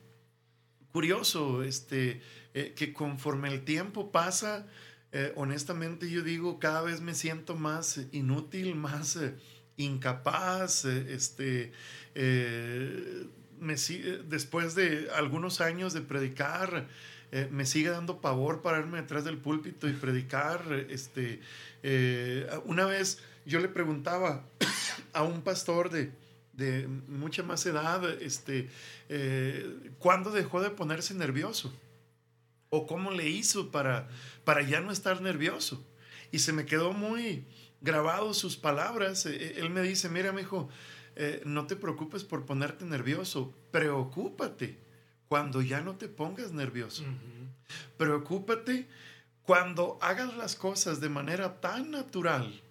[0.93, 2.21] curioso, este,
[2.55, 4.67] eh, que conforme el tiempo pasa,
[5.13, 9.19] eh, honestamente yo digo, cada vez me siento más inútil, más
[9.77, 11.73] incapaz, este,
[12.15, 13.75] me,
[14.29, 16.89] después de algunos años de predicar,
[17.33, 20.63] eh, me sigue dando pavor pararme detrás del púlpito y predicar.
[20.91, 21.41] Este,
[21.83, 24.45] eh, una vez yo le preguntaba
[25.15, 26.13] a un pastor de,
[26.53, 28.69] de mucha más edad, este,
[29.09, 31.73] eh, ¿cuándo dejó de ponerse nervioso?
[32.69, 34.09] ¿O cómo le hizo para,
[34.45, 35.87] para ya no estar nervioso?
[36.31, 37.47] Y se me quedó muy
[37.81, 39.27] grabado sus palabras.
[39.27, 40.69] Él me dice, mira, mi hijo,
[41.45, 44.79] no te preocupes por ponerte nervioso, preocúpate
[45.29, 47.05] cuando ya no te pongas nervioso.
[47.99, 48.89] Preocúpate
[49.43, 52.63] cuando hagas las cosas de manera tan natural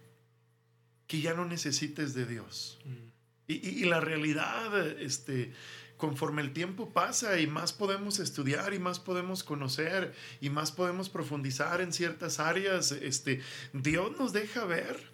[1.08, 2.80] que ya no necesites de Dios.
[2.86, 3.11] Mm.
[3.54, 5.52] Y, la realidad, este,
[5.98, 11.10] conforme el tiempo pasa y más podemos estudiar y más podemos conocer y más podemos
[11.10, 13.42] profundizar en ciertas áreas, este,
[13.74, 15.12] Dios nos deja ver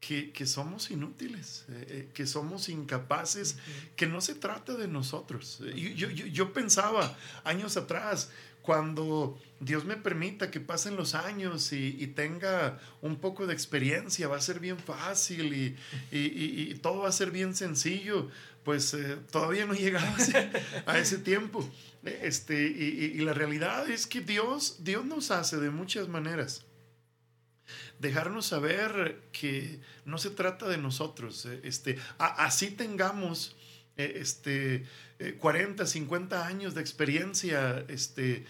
[0.00, 3.56] que, somos inútiles, eh, eh, que somos incapaces,
[3.96, 5.60] que no se trata de nosotros.
[5.74, 8.30] Yo, yo, yo, pensaba años atrás,
[8.64, 14.38] cuando Dios me permita que pasen los años y, tenga un poco de experiencia, va
[14.38, 15.76] a ser bien fácil y,
[16.10, 18.30] y, y todo va a ser bien sencillo,
[18.64, 18.96] pues
[19.30, 20.30] todavía no llegamos
[20.86, 21.68] a ese tiempo.
[22.04, 26.64] Este, y, la realidad es que Dios, Dios nos hace de muchas maneras
[27.98, 31.46] dejarnos saber que no se trata de nosotros.
[31.46, 33.56] Eh, este, así tengamos
[33.96, 34.84] eh, este,
[35.38, 38.44] 40, eh, 50 años de experiencia, este,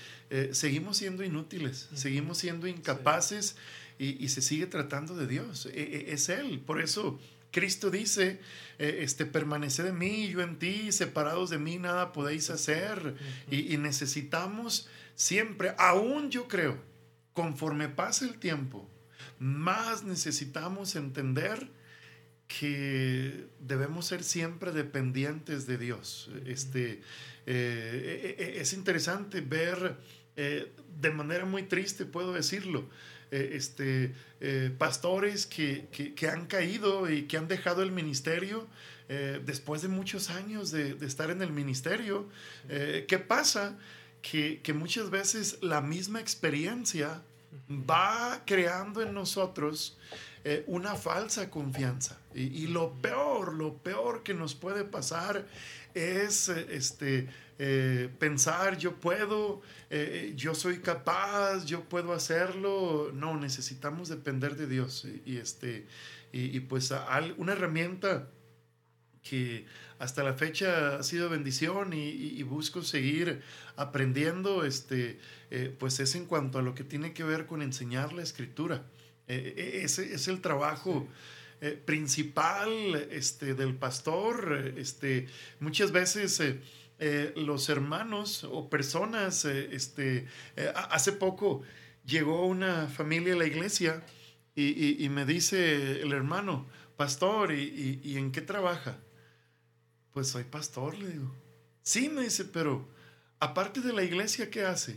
[0.53, 3.57] seguimos siendo inútiles, seguimos siendo incapaces
[3.99, 5.67] y, se sigue tratando de Dios.
[5.67, 6.61] E, e, es Él.
[6.61, 7.21] Por eso
[7.53, 8.41] Cristo dice,
[8.79, 13.15] este, permanece de mí, yo en ti, separados de mí nada podéis hacer.
[13.51, 16.79] y, y necesitamos siempre, aún yo creo,
[17.35, 18.89] conforme pase el tiempo,
[19.39, 21.69] más necesitamos entender
[22.59, 26.31] que debemos ser siempre dependientes de Dios.
[26.47, 27.01] Este,
[27.47, 29.97] eh, e, e, es interesante ver
[30.37, 32.89] eh, de manera muy triste, puedo decirlo,
[33.31, 34.15] eh, este,
[34.79, 35.89] pastores que,
[36.31, 38.69] han caído y que han dejado el ministerio
[39.45, 42.29] después de muchos años de, de estar en el ministerio.
[42.69, 43.79] ¿Qué pasa?
[44.21, 47.23] Que, que muchas veces la misma experiencia
[47.71, 49.97] va creando en nosotros
[50.45, 52.19] eh, una falsa confianza.
[52.35, 55.47] Y, lo peor, lo peor que nos puede pasar
[55.95, 57.29] es eh, este,
[57.59, 59.63] eh, pensar, yo puedo,
[60.35, 63.11] yo soy capaz, yo puedo hacerlo.
[63.15, 65.07] No, necesitamos depender de Dios.
[65.25, 65.87] Y, este,
[66.33, 66.93] y, pues
[67.37, 68.29] una herramienta
[69.25, 69.67] que
[69.99, 73.43] hasta la fecha ha sido bendición y, busco seguir
[73.77, 75.19] aprendiendo, este,
[75.51, 78.85] eh, pues es en cuanto a lo que tiene que ver con enseñar la escritura.
[79.29, 81.09] Eh, eh, ese es el trabajo
[81.87, 84.75] principal este, del pastor.
[84.77, 85.29] Este,
[85.61, 86.43] muchas veces
[87.37, 90.27] los hermanos o personas, este,
[90.75, 91.63] hace poco
[92.05, 94.05] llegó una familia a la iglesia
[94.55, 96.67] y, me dice el hermano,
[96.99, 98.99] pastor, y en qué trabaja?
[100.15, 101.35] Pues soy pastor, le digo.
[101.83, 102.89] Sí, me dice, pero
[103.41, 104.97] aparte de la iglesia, ¿qué hace?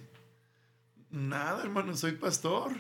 [1.10, 2.78] Nada, hermano, soy pastor.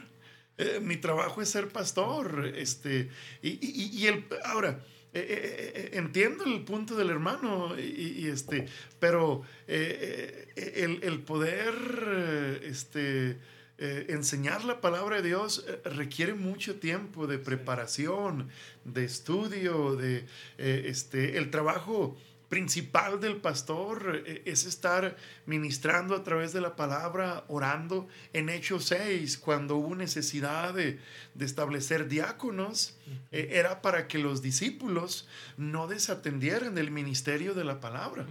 [0.58, 2.52] Eh, mi trabajo es ser pastor.
[2.56, 3.10] Este,
[3.42, 4.84] y, el, ahora,
[5.14, 8.68] eh, eh, entiendo el punto del hermano, y, este,
[9.00, 13.38] pero el, el, poder este,
[13.78, 18.50] enseñar la palabra de Dios requiere mucho tiempo de preparación,
[18.84, 20.26] de estudio, de
[20.58, 22.18] este, el trabajo
[22.50, 28.08] principal del pastor eh, es estar ministrando a través de la palabra, orando.
[28.34, 31.00] En Hechos 6, cuando hubo necesidad de,
[31.40, 32.98] establecer diáconos,
[33.32, 35.28] eh, era para que los discípulos
[35.58, 38.26] no desatendieran el ministerio de la palabra.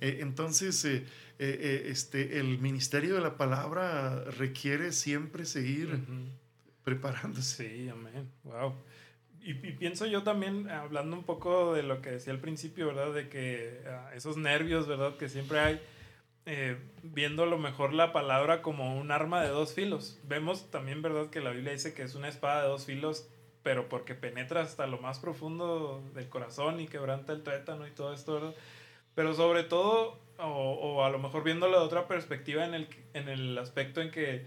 [0.00, 0.84] Eh, entonces,
[1.38, 6.00] este, el ministerio de la palabra requiere siempre seguir
[6.84, 7.68] preparándose.
[7.68, 8.28] Sí, amén.
[8.44, 8.74] Wow
[9.42, 13.12] y, pienso yo también, hablando un poco de lo que decía al principio, ¿verdad?
[13.12, 15.16] De que ah, esos nervios, ¿verdad?
[15.16, 15.80] Que siempre hay,
[16.46, 20.18] eh, viendo a lo mejor la palabra como un arma de dos filos.
[20.24, 21.30] Vemos también, ¿verdad?
[21.30, 23.28] Que la Biblia dice que es una espada de dos filos,
[23.62, 28.14] pero porque penetra hasta lo más profundo del corazón y quebranta el tuétano y todo
[28.14, 28.54] esto, ¿verdad?
[29.14, 33.28] pero sobre todo, o, o, a lo mejor viéndolo de otra perspectiva en el, en
[33.28, 34.46] el aspecto en que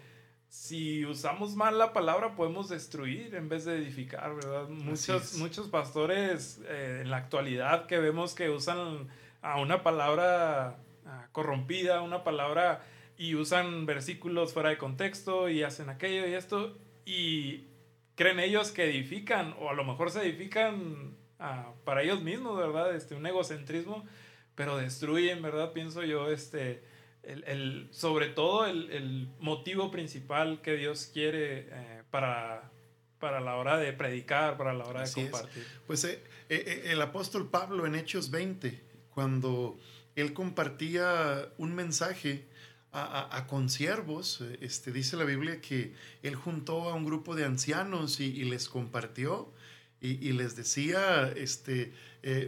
[0.54, 4.70] si usamos mal la palabra podemos destruir en vez de edificar, ¿verdad?
[4.70, 9.10] Muchos, muchos pastores eh, en la actualidad que vemos que usan
[9.42, 10.78] a una palabra
[11.08, 12.84] ah, corrompida, una palabra
[13.18, 17.66] y usan versículos fuera de contexto y hacen aquello y esto y
[18.14, 22.96] creen ellos que edifican o a lo mejor se edifican ah, para ellos mismos, ¿verdad?
[22.96, 24.06] Este, un egocentrismo,
[24.54, 25.74] pero destruyen, ¿verdad?
[25.74, 26.93] Pienso yo, este
[27.24, 32.72] el, sobre todo el, motivo principal que Dios quiere eh, para,
[33.20, 35.66] para la hora de predicar, para la hora de compartir.
[35.88, 39.80] Pues eh, eh, el apóstol Pablo en Hechos 20, cuando
[40.16, 42.48] él compartía un mensaje
[42.92, 48.20] a, a, consiervos, este, dice la Biblia que él juntó a un grupo de ancianos
[48.20, 49.52] y, les compartió
[50.00, 51.92] y, y, les decía, este,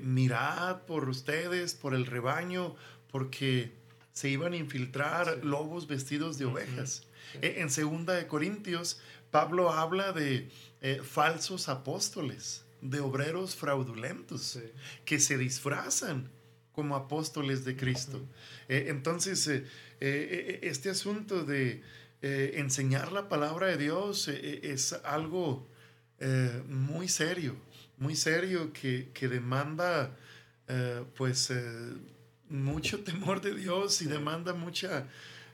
[0.03, 2.75] mirad por ustedes, por el rebaño,
[3.09, 3.71] porque
[4.15, 7.03] se iban a infiltrar lobos vestidos de ovejas.
[7.41, 8.97] E, en segunda de Corintios,
[9.29, 10.49] Pablo habla de
[10.81, 14.57] eh, falsos apóstoles, de obreros fraudulentos,
[15.03, 16.31] que se disfrazan
[16.71, 18.25] como apóstoles de Cristo.
[18.69, 21.83] Eh, entonces, eh, este asunto de
[22.21, 25.67] enseñar la palabra de Dios es algo
[26.67, 27.55] muy serio,
[27.97, 30.17] muy serio que, que demanda,
[31.15, 31.51] pues,
[32.49, 35.07] mucho temor de Dios y demanda mucha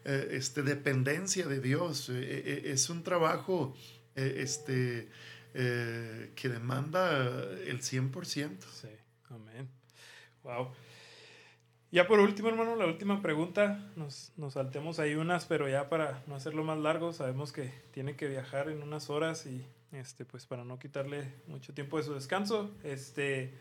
[0.03, 2.09] eh, este, dependencia de Dios.
[2.09, 3.75] Eh, eh, es un trabajo
[4.15, 5.09] este,
[5.53, 7.27] que demanda
[7.65, 8.57] el 100%.
[8.71, 8.87] Sí,
[9.29, 9.69] amén.
[10.43, 10.71] Wow.
[11.91, 13.91] Ya por último, hermano, la última pregunta.
[13.95, 18.15] Nos, nos saltemos ahí unas, pero ya para no hacerlo más largo, sabemos que tiene
[18.15, 22.13] que viajar en unas horas y este, pues para no quitarle mucho tiempo de su
[22.13, 22.71] descanso.
[22.83, 23.53] Este,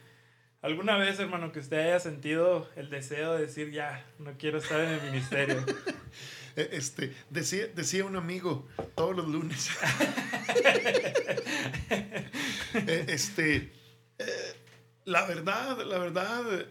[0.62, 4.80] ¿Alguna vez, hermano, que usted haya sentido el deseo de decir, ya, no quiero estar
[4.80, 5.64] en el ministerio?
[6.56, 9.70] E, este, decía, decía un amigo todos los lunes.
[12.74, 13.72] E, este,
[14.18, 14.54] eh,
[15.04, 16.66] la verdad, la verdad,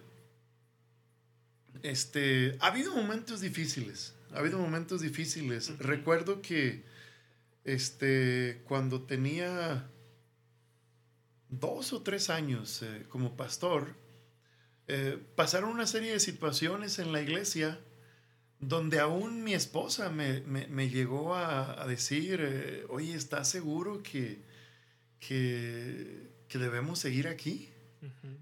[1.82, 5.78] este, ha habido momentos difíciles, ha habido momentos difíciles.
[5.80, 6.84] Recuerdo que,
[7.64, 9.90] este, cuando tenía
[11.50, 13.95] dos o tres años eh, como pastor,
[14.88, 17.80] eh, pasaron una serie de situaciones en la iglesia
[18.60, 24.41] donde aún mi esposa me, llegó a, decir, eh, oye, ¿estás seguro que,
[25.20, 27.70] que, debemos seguir aquí?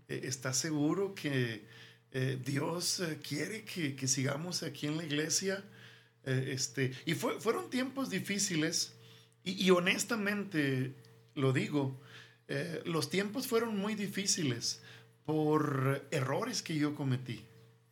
[0.07, 1.65] ¿Estás seguro que
[2.43, 5.63] Dios quiere que, sigamos aquí en la iglesia?
[6.23, 8.95] este, y fueron tiempos difíciles
[9.43, 10.95] y honestamente
[11.35, 12.01] lo digo,
[12.47, 14.81] eh, los tiempos fueron muy difíciles
[15.25, 17.43] por errores que yo cometí.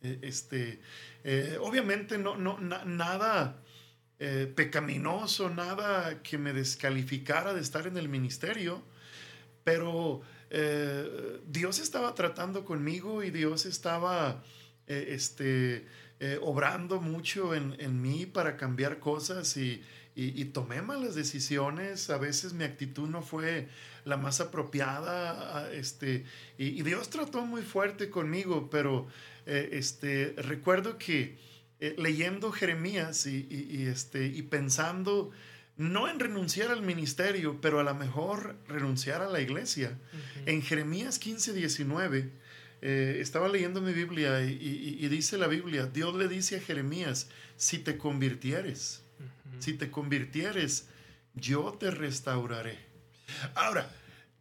[0.02, 0.80] Eh, este,
[1.24, 3.62] eh, obviamente no, no nada
[4.54, 8.82] pecaminoso, nada que me descalificara de estar en el ministerio,
[9.62, 10.22] pero
[11.46, 14.42] Dios estaba tratando conmigo y Dios estaba
[14.86, 15.86] este,
[16.40, 19.82] obrando mucho en, en, mí para cambiar cosas y,
[20.18, 23.68] y, tomé malas decisiones, a veces mi actitud no fue
[24.06, 26.24] la más apropiada, este,
[26.56, 29.06] y, Dios trató muy fuerte conmigo, pero
[29.44, 31.36] eh, este, recuerdo que
[31.80, 35.32] eh, leyendo Jeremías y, este, y pensando,
[35.76, 39.98] no en renunciar al ministerio, pero a lo mejor renunciar a la iglesia,
[40.46, 42.30] en Jeremías 15, 19,
[42.80, 47.28] eh, estaba leyendo mi Biblia y, y dice la Biblia, Dios le dice a Jeremías,
[47.56, 49.02] si te convirtieres,
[49.58, 50.88] si te convirtieres,
[51.34, 52.78] yo te restauraré.
[53.54, 53.90] Ahora,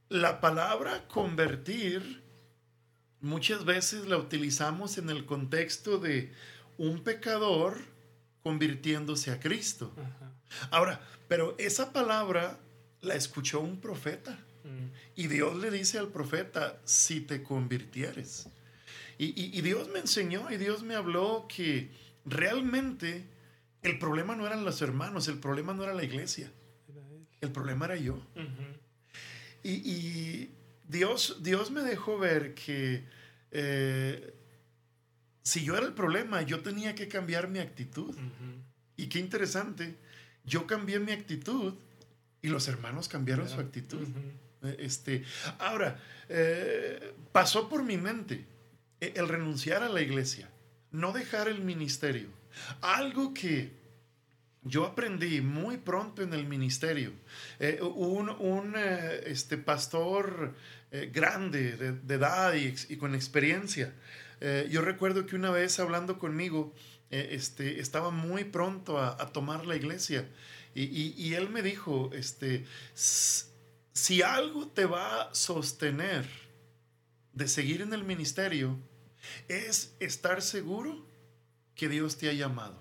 [0.10, 2.22] la palabra convertir
[3.22, 6.32] muchas veces la utilizamos en el contexto de
[6.78, 7.78] un pecador
[8.44, 9.92] convirtiéndose a Cristo.
[10.72, 12.60] Ahora, pero esa palabra
[13.02, 14.38] la escuchó un profeta.
[14.64, 14.88] Mm.
[15.16, 18.48] Y Dios le dice al profeta, si te convirtieres.
[19.18, 21.90] y, Dios me enseñó y Dios me habló que
[22.26, 23.26] realmente
[23.86, 26.52] el problema no eran los hermanos, el problema no era la iglesia.
[27.40, 28.20] El problema era yo.
[29.64, 30.50] y,
[30.88, 33.06] Dios, Dios me dejó ver que
[33.52, 34.34] eh,
[35.44, 38.16] si yo era el problema, yo tenía que cambiar mi actitud.
[38.98, 39.96] Y qué interesante,
[40.46, 41.76] yo cambié mi actitud
[42.42, 44.08] y los hermanos cambiaron su actitud.
[44.64, 45.24] Eh, este,
[45.60, 48.46] ahora, eh, pasó por mi mente
[49.00, 50.50] el renunciar a la iglesia,
[50.92, 52.30] no dejar el ministerio
[52.82, 53.72] algo que
[54.64, 57.14] yo aprendí muy pronto en el ministerio.
[57.60, 60.56] Eh, un, eh, este, pastor
[60.92, 63.94] eh, grande de, edad y, con experiencia
[64.42, 66.74] eh, yo recuerdo que una vez hablando conmigo,
[67.10, 70.30] eh, este, estaba muy pronto a, tomar la iglesia
[70.74, 76.28] y, él me dijo, este, si algo te va a sostener
[77.32, 78.78] de seguir en el ministerio,
[79.48, 81.06] es estar seguro
[81.76, 82.80] que Dios te ha llamado.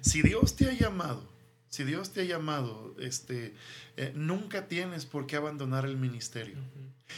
[0.00, 1.28] Si Dios te ha llamado,
[1.68, 3.54] si Dios te ha llamado, este,
[3.96, 6.56] eh, nunca tienes por qué abandonar el ministerio.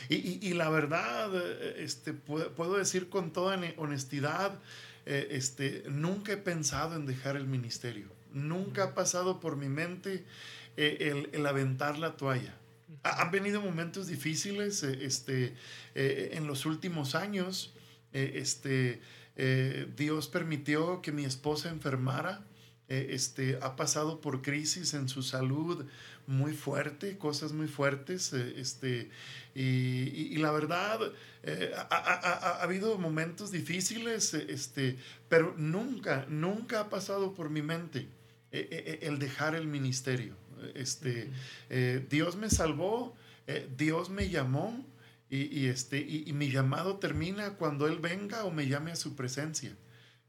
[0.09, 4.59] y, la verdad, eh, este, puedo, decir con toda honestidad,
[5.07, 8.09] eh, este, nunca he pensado en dejar el ministerio.
[8.33, 10.25] Nunca ha pasado por mi mente
[10.77, 12.55] el, aventar la toalla.
[13.03, 15.55] Han venido momentos difíciles este,
[15.95, 17.73] en los últimos años.
[18.13, 19.01] este,
[19.97, 22.45] Dios permitió que mi esposa enfermara.
[22.89, 25.87] este, ha pasado por crisis en su salud
[26.31, 29.11] muy fuerte, cosas muy fuertes, eh, este,
[29.53, 31.01] y, la verdad,
[31.43, 34.97] eh, ha, habido momentos difíciles, eh, este,
[35.29, 38.09] pero nunca, nunca ha pasado por mi mente
[38.53, 40.35] el dejar el ministerio.
[40.75, 41.31] Este,
[42.09, 43.15] Dios me salvó,
[43.77, 44.85] Dios me llamó,
[45.31, 49.77] y, este, y mi llamado termina cuando Él venga o me llame a su presencia.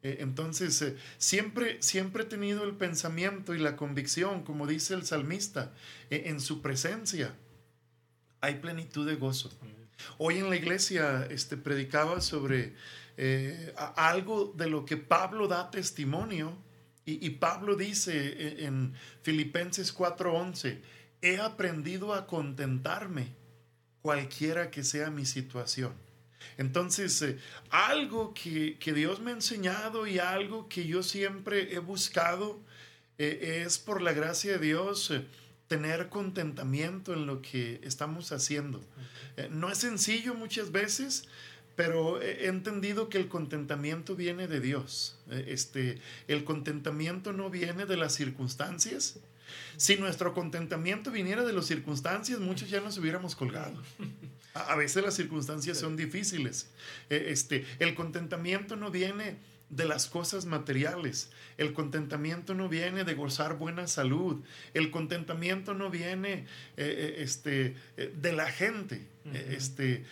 [0.04, 5.06] Eh, entonces, eh, siempre, siempre he tenido el pensamiento y la convicción, como dice el
[5.06, 5.74] salmista,
[6.10, 7.36] eh, en su presencia
[8.40, 9.52] hay plenitud de gozo.
[10.18, 12.74] Hoy en la iglesia este, predicaba sobre
[13.96, 16.58] algo de lo que Pablo da testimonio
[17.06, 20.82] y, Pablo dice en Filipenses 4:11,
[21.22, 23.36] he aprendido a contentarme
[24.02, 25.94] cualquiera que sea mi situación.
[26.58, 27.38] Entonces, eh,
[27.70, 32.60] algo que, Dios me ha enseñado y algo que yo siempre he buscado
[33.18, 35.26] eh, es por la gracia de Dios eh,
[35.68, 38.82] tener contentamiento en lo que estamos haciendo.
[39.50, 41.30] no es sencillo muchas veces,
[41.78, 45.18] pero he entendido que el contentamiento viene de Dios.
[45.30, 49.22] Este, el contentamiento no viene de las circunstancias,
[49.78, 53.82] si nuestro contentamiento viniera de las circunstancias, muchos ya nos hubiéramos colgado.
[54.54, 56.70] A veces las circunstancias son difíciles.
[57.10, 59.38] E, este, el contentamiento no viene
[59.72, 61.32] de las cosas materiales.
[61.58, 64.44] El contentamiento no viene de gozar buena salud.
[64.74, 66.46] El contentamiento no viene eh,
[66.78, 69.08] eh, este, eh, de la gente.
[69.34, 70.06] Este,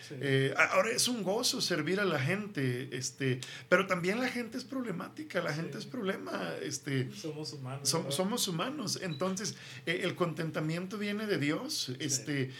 [0.56, 5.40] ahora es un gozo servir a la gente, este, pero también la gente es problemática,
[5.42, 6.54] la gente es problema.
[6.62, 7.88] Este, somos humanos.
[7.88, 8.98] somos humanos.
[9.02, 9.56] Entonces,
[9.86, 11.92] el contentamiento viene de Dios.
[11.98, 12.52] Este,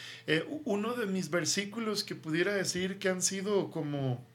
[0.64, 4.26] uno de mis versículos que pudiera decir que han sido como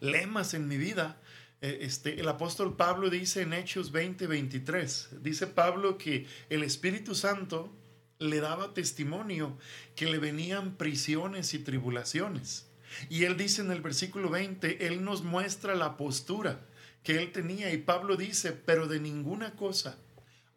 [0.00, 1.20] lemas en mi vida
[1.64, 7.14] eh, este, el apóstol Pablo dice en Hechos 20, 23, dice Pablo que el Espíritu
[7.14, 7.74] Santo
[8.18, 9.56] le daba testimonio
[9.96, 12.68] que le venían prisiones y tribulaciones.
[13.08, 16.60] Y él dice en el versículo 20, él nos muestra la postura
[17.02, 19.98] que él tenía y Pablo dice, pero de ninguna cosa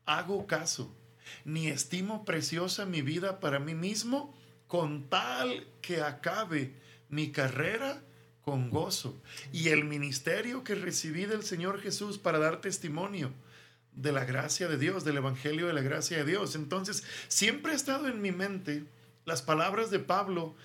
[0.05, 0.95] hago caso,
[1.43, 4.33] ni estimo preciosa mi vida para mí mismo,
[4.67, 6.73] con tal que acabe
[7.09, 8.01] mi carrera
[8.41, 9.21] con gozo.
[9.51, 13.33] Y el ministerio que recibí del Señor Jesús para dar testimonio
[13.97, 16.55] de la gracia de Dios, del Evangelio de la gracia de Dios.
[16.55, 18.85] Entonces, siempre ha estado en mi mente
[19.25, 20.55] las palabras de Pablo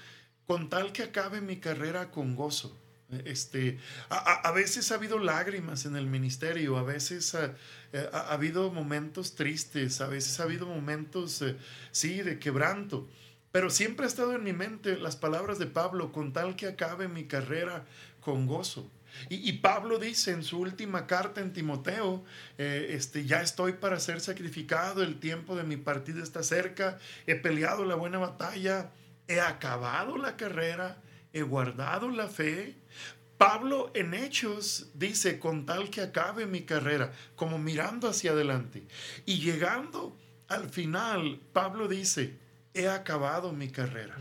[0.46, 2.78] con tal que acabe mi carrera con gozo.
[3.24, 3.78] Este,
[4.08, 7.54] a, veces ha habido lágrimas en el ministerio, a veces ha,
[8.32, 11.56] habido momentos tristes, a veces ha habido momentos, eh,
[11.90, 13.08] sí, de quebranto.
[13.50, 17.08] Pero siempre ha estado en mi mente las palabras de Pablo, con tal que acabe
[17.08, 17.84] mi carrera
[18.20, 18.90] con gozo.
[19.28, 22.24] Y, Pablo dice en su última carta en Timoteo,
[22.58, 27.34] eh, este, ya estoy para ser sacrificado, el tiempo de mi partida está cerca, he
[27.34, 28.90] peleado la buena batalla,
[29.28, 31.00] he acabado la carrera,
[31.32, 32.76] he guardado la fe.
[33.38, 38.84] Pablo en Hechos dice, con tal que acabe mi carrera, como mirando hacia adelante.
[39.26, 40.16] Y llegando
[40.48, 42.38] al final, Pablo dice,
[42.74, 44.16] he acabado mi carrera.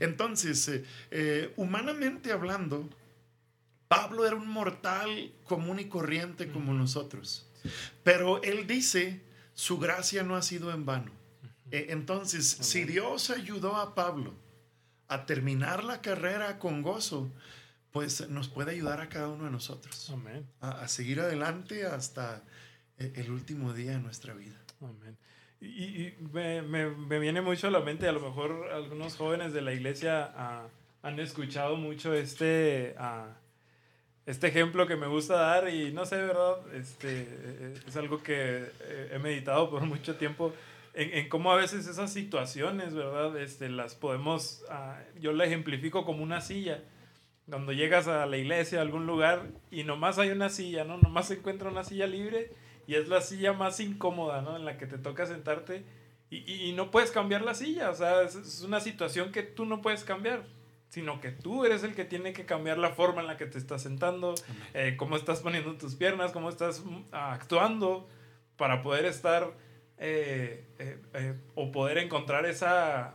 [0.00, 2.88] Entonces, eh, eh, humanamente hablando,
[3.90, 7.50] Pablo era un mortal común y corriente como nosotros.
[8.04, 9.20] Pero él dice,
[9.54, 11.10] su gracia no ha sido en vano.
[11.72, 14.32] E, entonces, si Dios ayudó a Pablo
[15.08, 17.32] a terminar la carrera con gozo,
[17.90, 20.14] pues nos puede ayudar a cada uno de nosotros
[20.60, 22.44] A, a, seguir adelante hasta
[22.96, 24.56] eh, el último día de nuestra vida.
[24.80, 25.18] Amén.
[25.60, 29.72] Y, me, me, viene mucho a la mente, a lo mejor algunos jóvenes de la
[29.72, 30.68] iglesia ah,
[31.02, 33.39] han escuchado mucho este, ah,
[34.26, 36.56] este ejemplo que me gusta dar y no sé, ¿verdad?
[36.74, 38.66] Este, eh, es algo que
[39.12, 40.52] he meditado por mucho tiempo
[40.94, 43.36] en, en, cómo a veces esas situaciones, ¿verdad?
[43.40, 46.82] Este, las podemos, ah, yo la ejemplifico como una silla.
[47.48, 50.98] cuando llegas a la iglesia, a algún lugar, y nomás hay una silla, ¿no?
[50.98, 52.52] Nomás se encuentra una silla libre
[52.86, 54.56] y es la silla más incómoda, ¿no?
[54.56, 55.84] En la que te toca sentarte
[56.30, 59.82] y, y, no puedes cambiar la silla, o sea, es, una situación que tú no
[59.82, 60.44] puedes cambiar,
[60.90, 63.58] sino que tú eres el que tiene que cambiar la forma en la que te
[63.58, 64.34] estás sentando,
[64.74, 68.08] eh, cómo estás poniendo tus piernas, cómo estás mm, actuando
[68.56, 69.52] para poder estar
[69.98, 73.14] eh, eh, o poder encontrar esa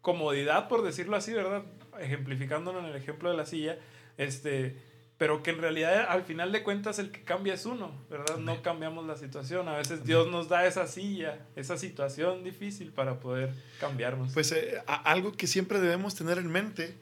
[0.00, 1.64] comodidad, por decirlo así, ¿verdad?
[2.00, 3.78] Ejemplificándolo en el ejemplo de la silla,
[4.16, 4.76] este,
[5.22, 8.38] pero que en realidad al final de cuentas el que cambia es uno, ¿verdad?
[8.38, 9.68] No cambiamos la situación.
[9.68, 14.32] A veces Dios nos da esa silla, esa situación difícil para poder cambiarnos.
[14.32, 16.96] Pues eh, algo que siempre debemos tener en mente,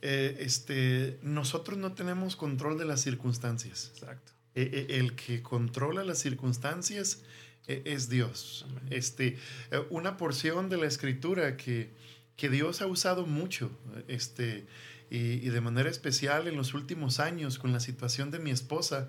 [0.00, 3.92] eh, este, nosotros no tenemos control de las circunstancias.
[3.92, 4.32] Exacto.
[4.54, 7.24] E, e, el que controla las circunstancias
[7.66, 8.64] e, es Dios.
[8.88, 9.36] Este,
[9.70, 11.90] eh, una porción de la escritura que,
[12.38, 13.70] que Dios ha usado mucho,
[14.08, 14.64] este,
[15.10, 19.06] y, de manera especial en los últimos años con la situación de mi esposa.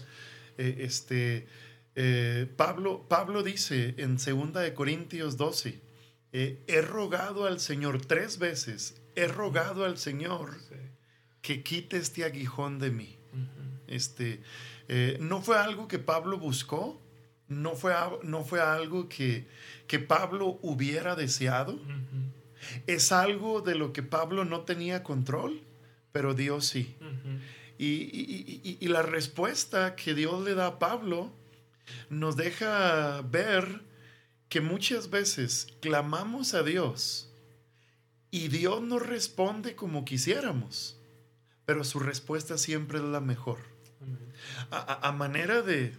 [0.58, 1.48] Eh, este,
[1.96, 5.82] eh, Pablo, Pablo dice en 2 de Corintios 12,
[6.34, 10.58] eh, he rogado al Señor tres veces, he rogado al Señor
[11.42, 13.18] que quite este aguijón de mí.
[13.88, 14.42] este,
[15.20, 17.02] no fue algo que Pablo buscó,
[17.48, 17.94] no fue,
[18.24, 19.48] no fue algo que,
[19.88, 21.80] que Pablo hubiera deseado.
[22.86, 25.62] Es algo de lo que Pablo no tenía control
[26.12, 26.96] pero Dios sí.
[27.78, 31.32] y, la respuesta que Dios le da a Pablo
[32.10, 33.82] nos deja ver
[34.50, 37.30] que muchas veces clamamos a Dios
[38.32, 40.98] y Dios no responde como quisiéramos,
[41.66, 43.60] pero su respuesta siempre es la mejor.
[44.72, 45.94] A, manera de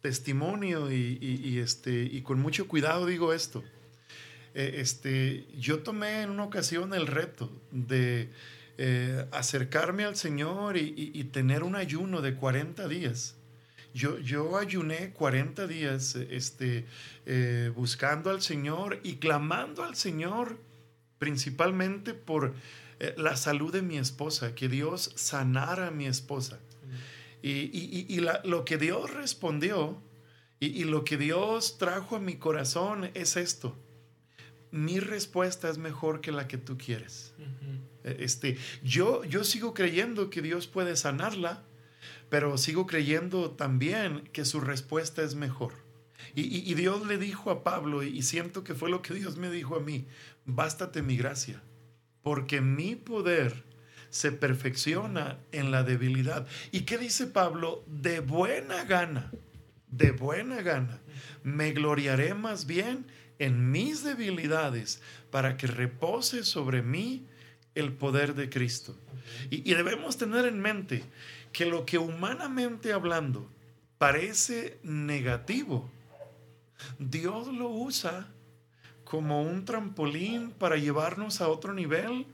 [0.00, 3.62] testimonio y, este, y con mucho cuidado digo esto.
[4.54, 8.30] Eh, este, yo tomé en una ocasión el reto de
[8.78, 13.36] eh, acercarme al Señor y, tener un ayuno de 40 días.
[13.94, 16.84] Yo, yo ayuné 40 días este,
[17.24, 20.58] eh, buscando al Señor y clamando al Señor
[21.18, 22.54] principalmente por
[23.00, 26.60] eh, la salud de mi esposa, que Dios sanara a mi esposa.
[27.42, 30.02] Y, lo que Dios respondió
[30.58, 33.76] y, lo que Dios trajo a mi corazón es esto.
[34.72, 37.34] Mi respuesta es mejor que la que tú quieres.
[38.06, 41.64] Este, yo, yo sigo creyendo que Dios puede sanarla,
[42.30, 45.72] pero sigo creyendo también que su respuesta es mejor.
[46.34, 49.76] Y, Dios le dijo a Pablo, y siento que fue lo que Dios me dijo
[49.76, 50.06] a mí,
[50.44, 51.62] bástate mi gracia,
[52.22, 53.64] porque mi poder
[54.10, 56.46] se perfecciona en la debilidad.
[56.72, 57.84] ¿Y qué dice Pablo?
[57.86, 59.30] De buena gana,
[59.88, 61.00] de buena gana,
[61.42, 63.06] me gloriaré más bien
[63.38, 65.00] en mis debilidades
[65.30, 67.26] para que repose sobre mí
[67.76, 68.96] el poder de Cristo.
[69.50, 71.04] Y, debemos tener en mente
[71.52, 73.48] que lo que humanamente hablando
[73.98, 75.88] parece negativo,
[76.98, 78.28] Dios lo usa
[79.04, 82.26] como un trampolín para llevarnos a otro nivel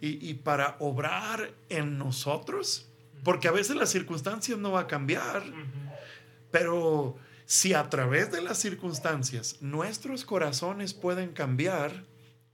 [0.00, 2.88] y, y, para obrar en nosotros,
[3.22, 5.42] porque a veces las circunstancias no va a cambiar,
[6.50, 7.16] pero
[7.46, 12.04] si a través de las circunstancias nuestros corazones pueden cambiar,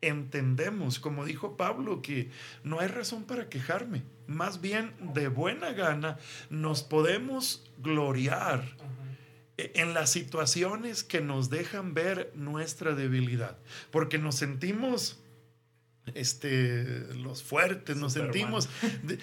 [0.02, 2.30] entendemos, como dijo Pablo, que
[2.64, 4.02] no hay razón para quejarme.
[4.26, 8.64] Más bien, de buena gana, nos podemos gloriar
[9.56, 13.58] en las situaciones que nos dejan ver nuestra debilidad.
[13.90, 15.20] Porque nos sentimos
[16.14, 18.68] este, los fuertes, nos sentimos,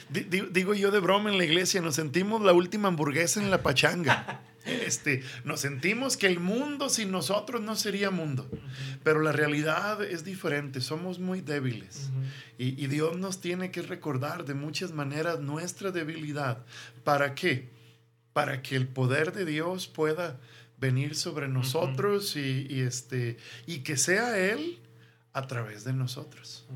[0.09, 4.41] digo yo de broma en la iglesia, nos sentimos la última hamburguesa en la pachanga.
[4.67, 8.49] Este, nos sentimos que el mundo sin nosotros no sería mundo,
[9.03, 12.11] pero la realidad es diferente, somos muy débiles
[12.57, 16.65] y, Dios nos tiene que recordar de muchas maneras nuestra debilidad.
[17.03, 17.69] ¿Para qué?
[18.33, 20.39] Para que el poder de Dios pueda
[20.77, 24.79] venir sobre nosotros y, este, y que sea Él
[25.33, 26.67] a través de nosotros.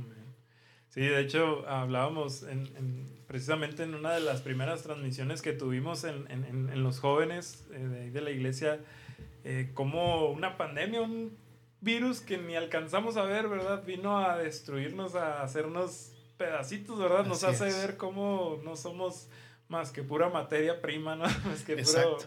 [0.89, 6.29] Sí, de hecho hablábamos en, precisamente en una de las primeras transmisiones que tuvimos en,
[6.29, 8.81] en los jóvenes eh, de, la iglesia,
[9.45, 11.37] eh, como una pandemia, un
[11.79, 13.85] virus que ni alcanzamos a ver, ¿verdad?
[13.85, 17.25] Vino a destruirnos, a hacernos pedacitos, ¿verdad?
[17.25, 19.29] Nos hace ver cómo no somos
[19.69, 21.23] más que pura materia prima, ¿no?
[21.45, 22.17] Más que puro,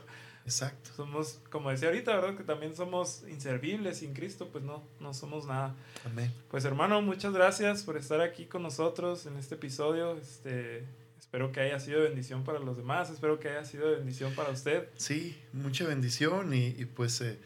[0.45, 0.91] Exacto.
[0.95, 2.37] Somos, como decía ahorita, ¿verdad?
[2.37, 5.75] Que también somos inservibles sin Cristo, pues no, no somos nada.
[6.05, 6.33] Amén.
[6.51, 10.17] Pues hermano, muchas gracias por estar aquí con nosotros en este episodio.
[10.19, 10.85] Este,
[11.19, 14.89] espero que haya sido bendición para los demás, espero que haya sido bendición para usted.
[14.97, 17.39] Sí, mucha bendición y, pues eh,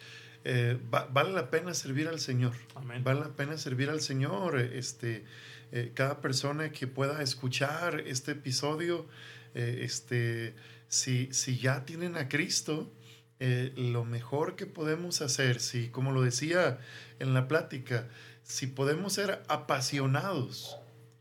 [0.45, 2.55] eh, vale la pena servir al Señor.
[2.75, 3.05] Amén.
[3.05, 4.59] Vale la pena servir al Señor.
[4.59, 5.25] Este,
[5.71, 9.07] eh, cada persona que pueda escuchar este episodio
[9.55, 10.55] Eh, este,
[10.89, 12.93] si, si ya tienen a Cristo,
[13.41, 16.81] eh, lo mejor que podemos hacer, si, como lo decía
[17.21, 18.09] en la plática,
[18.43, 20.77] si podemos ser apasionados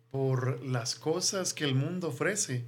[0.10, 2.65] por las cosas que el mundo ofrece,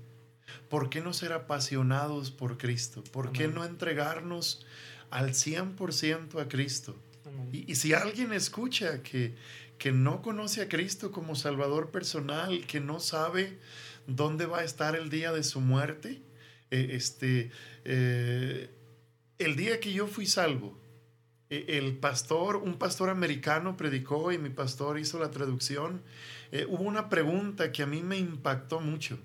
[0.70, 3.04] ¿por qué no ser apasionados por Cristo?
[3.12, 4.66] ¿Por qué no entregarnos
[5.10, 6.96] al 100% a Cristo?
[7.52, 9.36] Y, y, si alguien escucha que,
[9.80, 13.58] que no conoce a Cristo como Salvador personal, que no sabe
[14.06, 16.22] dónde va a estar el día de su muerte,
[16.72, 17.52] eh, este,
[17.86, 18.70] eh,
[19.38, 20.80] el día que yo fui salvo,
[21.50, 26.04] e, el pastor, un pastor americano predicó y mi pastor hizo la traducción.
[26.52, 29.20] Eh, hubo una pregunta que a mí me impactó mucho.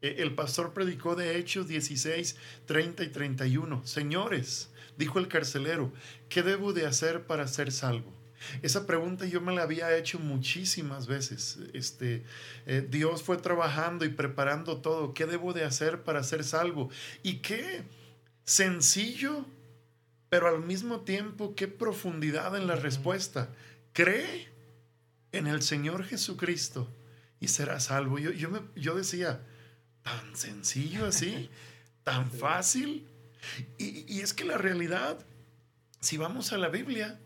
[0.00, 3.86] E, el pastor predicó de Hechos 16, 30 y 31.
[3.86, 5.92] Señores, dijo el carcelero,
[6.28, 8.23] ¿qué debo de hacer para ser salvo?
[8.62, 11.58] Esa pregunta yo me la había hecho muchísimas veces.
[11.72, 12.24] Este,
[12.66, 15.14] eh, Dios fue trabajando y preparando todo.
[15.14, 16.90] ¿Qué debo de hacer para ser salvo?
[17.22, 17.82] Y qué
[18.44, 19.46] sencillo,
[20.28, 23.50] pero al mismo tiempo qué profundidad en la respuesta.
[23.92, 24.48] Cree
[25.32, 26.88] en el Señor Jesucristo
[27.40, 28.18] y serás salvo.
[28.18, 29.40] Yo, yo, me, yo decía,
[30.02, 31.50] tan sencillo así,
[32.04, 33.06] tan fácil.
[33.78, 35.18] Y, y es que la realidad,
[36.00, 37.20] si vamos a la Biblia,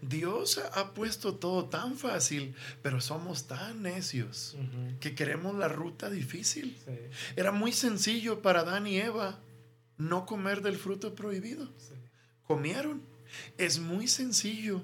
[0.00, 4.56] Dios ha puesto todo tan fácil, pero somos tan necios
[5.00, 6.76] que queremos la ruta difícil.
[7.36, 9.38] Era muy sencillo para Adán y Eva
[9.98, 11.68] no comer del fruto prohibido.
[12.46, 13.02] Comieron.
[13.56, 14.82] Es muy sencillo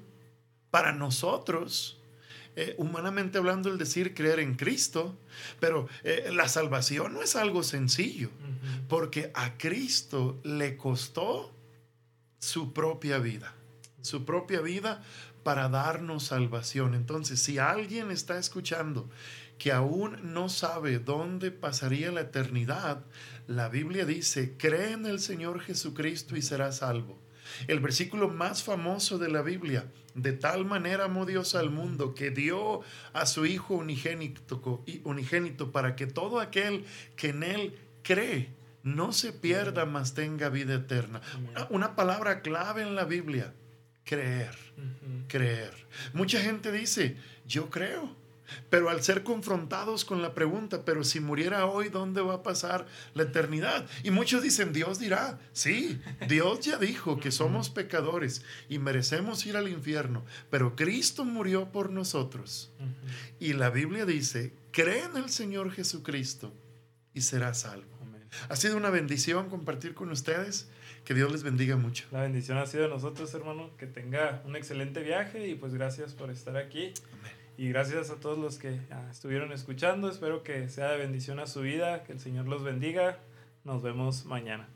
[0.71, 2.01] para nosotros,
[2.57, 5.19] eh, humanamente hablando, el decir creer en Cristo,
[5.61, 8.31] pero eh, la salvación no es algo sencillo,
[8.89, 11.55] porque a Cristo le costó
[12.39, 13.58] su propia vida
[14.09, 15.03] su propia vida
[15.43, 16.95] para darnos salvación.
[16.95, 19.09] Entonces, si alguien está escuchando
[19.59, 23.05] que aún no sabe dónde pasaría la eternidad,
[23.47, 27.19] la Biblia dice, cree en el Señor Jesucristo y será salvo.
[27.67, 32.31] El versículo más famoso de la Biblia, de tal manera amó Dios al mundo que
[32.31, 32.83] dio
[33.15, 36.85] a su Hijo unigénito, unigénito para que todo aquel
[37.17, 38.51] que en Él cree
[38.83, 41.21] no se pierda, mas tenga vida eterna.
[41.71, 43.55] Una palabra clave en la Biblia
[44.09, 44.57] creer,
[45.29, 45.75] creer.
[46.15, 48.17] Mucha gente dice, yo creo,
[48.71, 52.87] pero al ser confrontados con la pregunta, pero si muriera hoy, ¿dónde va a pasar
[53.13, 53.87] la eternidad?
[54.03, 59.59] Y muchos dicen, Dios dirá, sí, Dios ya dijo que somos pecadores y merecemos ir
[59.59, 62.73] al infierno, pero Cristo murió por nosotros.
[63.39, 66.55] Y la Biblia dice, cree en el Señor Jesucristo
[67.13, 67.99] y será salvo.
[68.49, 70.69] Ha sido una bendición compartir con ustedes.
[71.09, 72.05] Que Dios les bendiga mucho.
[72.13, 73.71] La bendición ha sido de nosotros, hermano.
[73.79, 76.93] Que tenga un excelente viaje y pues gracias por estar aquí.
[77.57, 80.11] Y gracias a todos los que ah, estuvieron escuchando.
[80.11, 82.05] Espero que sea de bendición a su vida.
[82.05, 83.21] Que el Señor los bendiga.
[83.65, 84.69] Nos vemos mañana.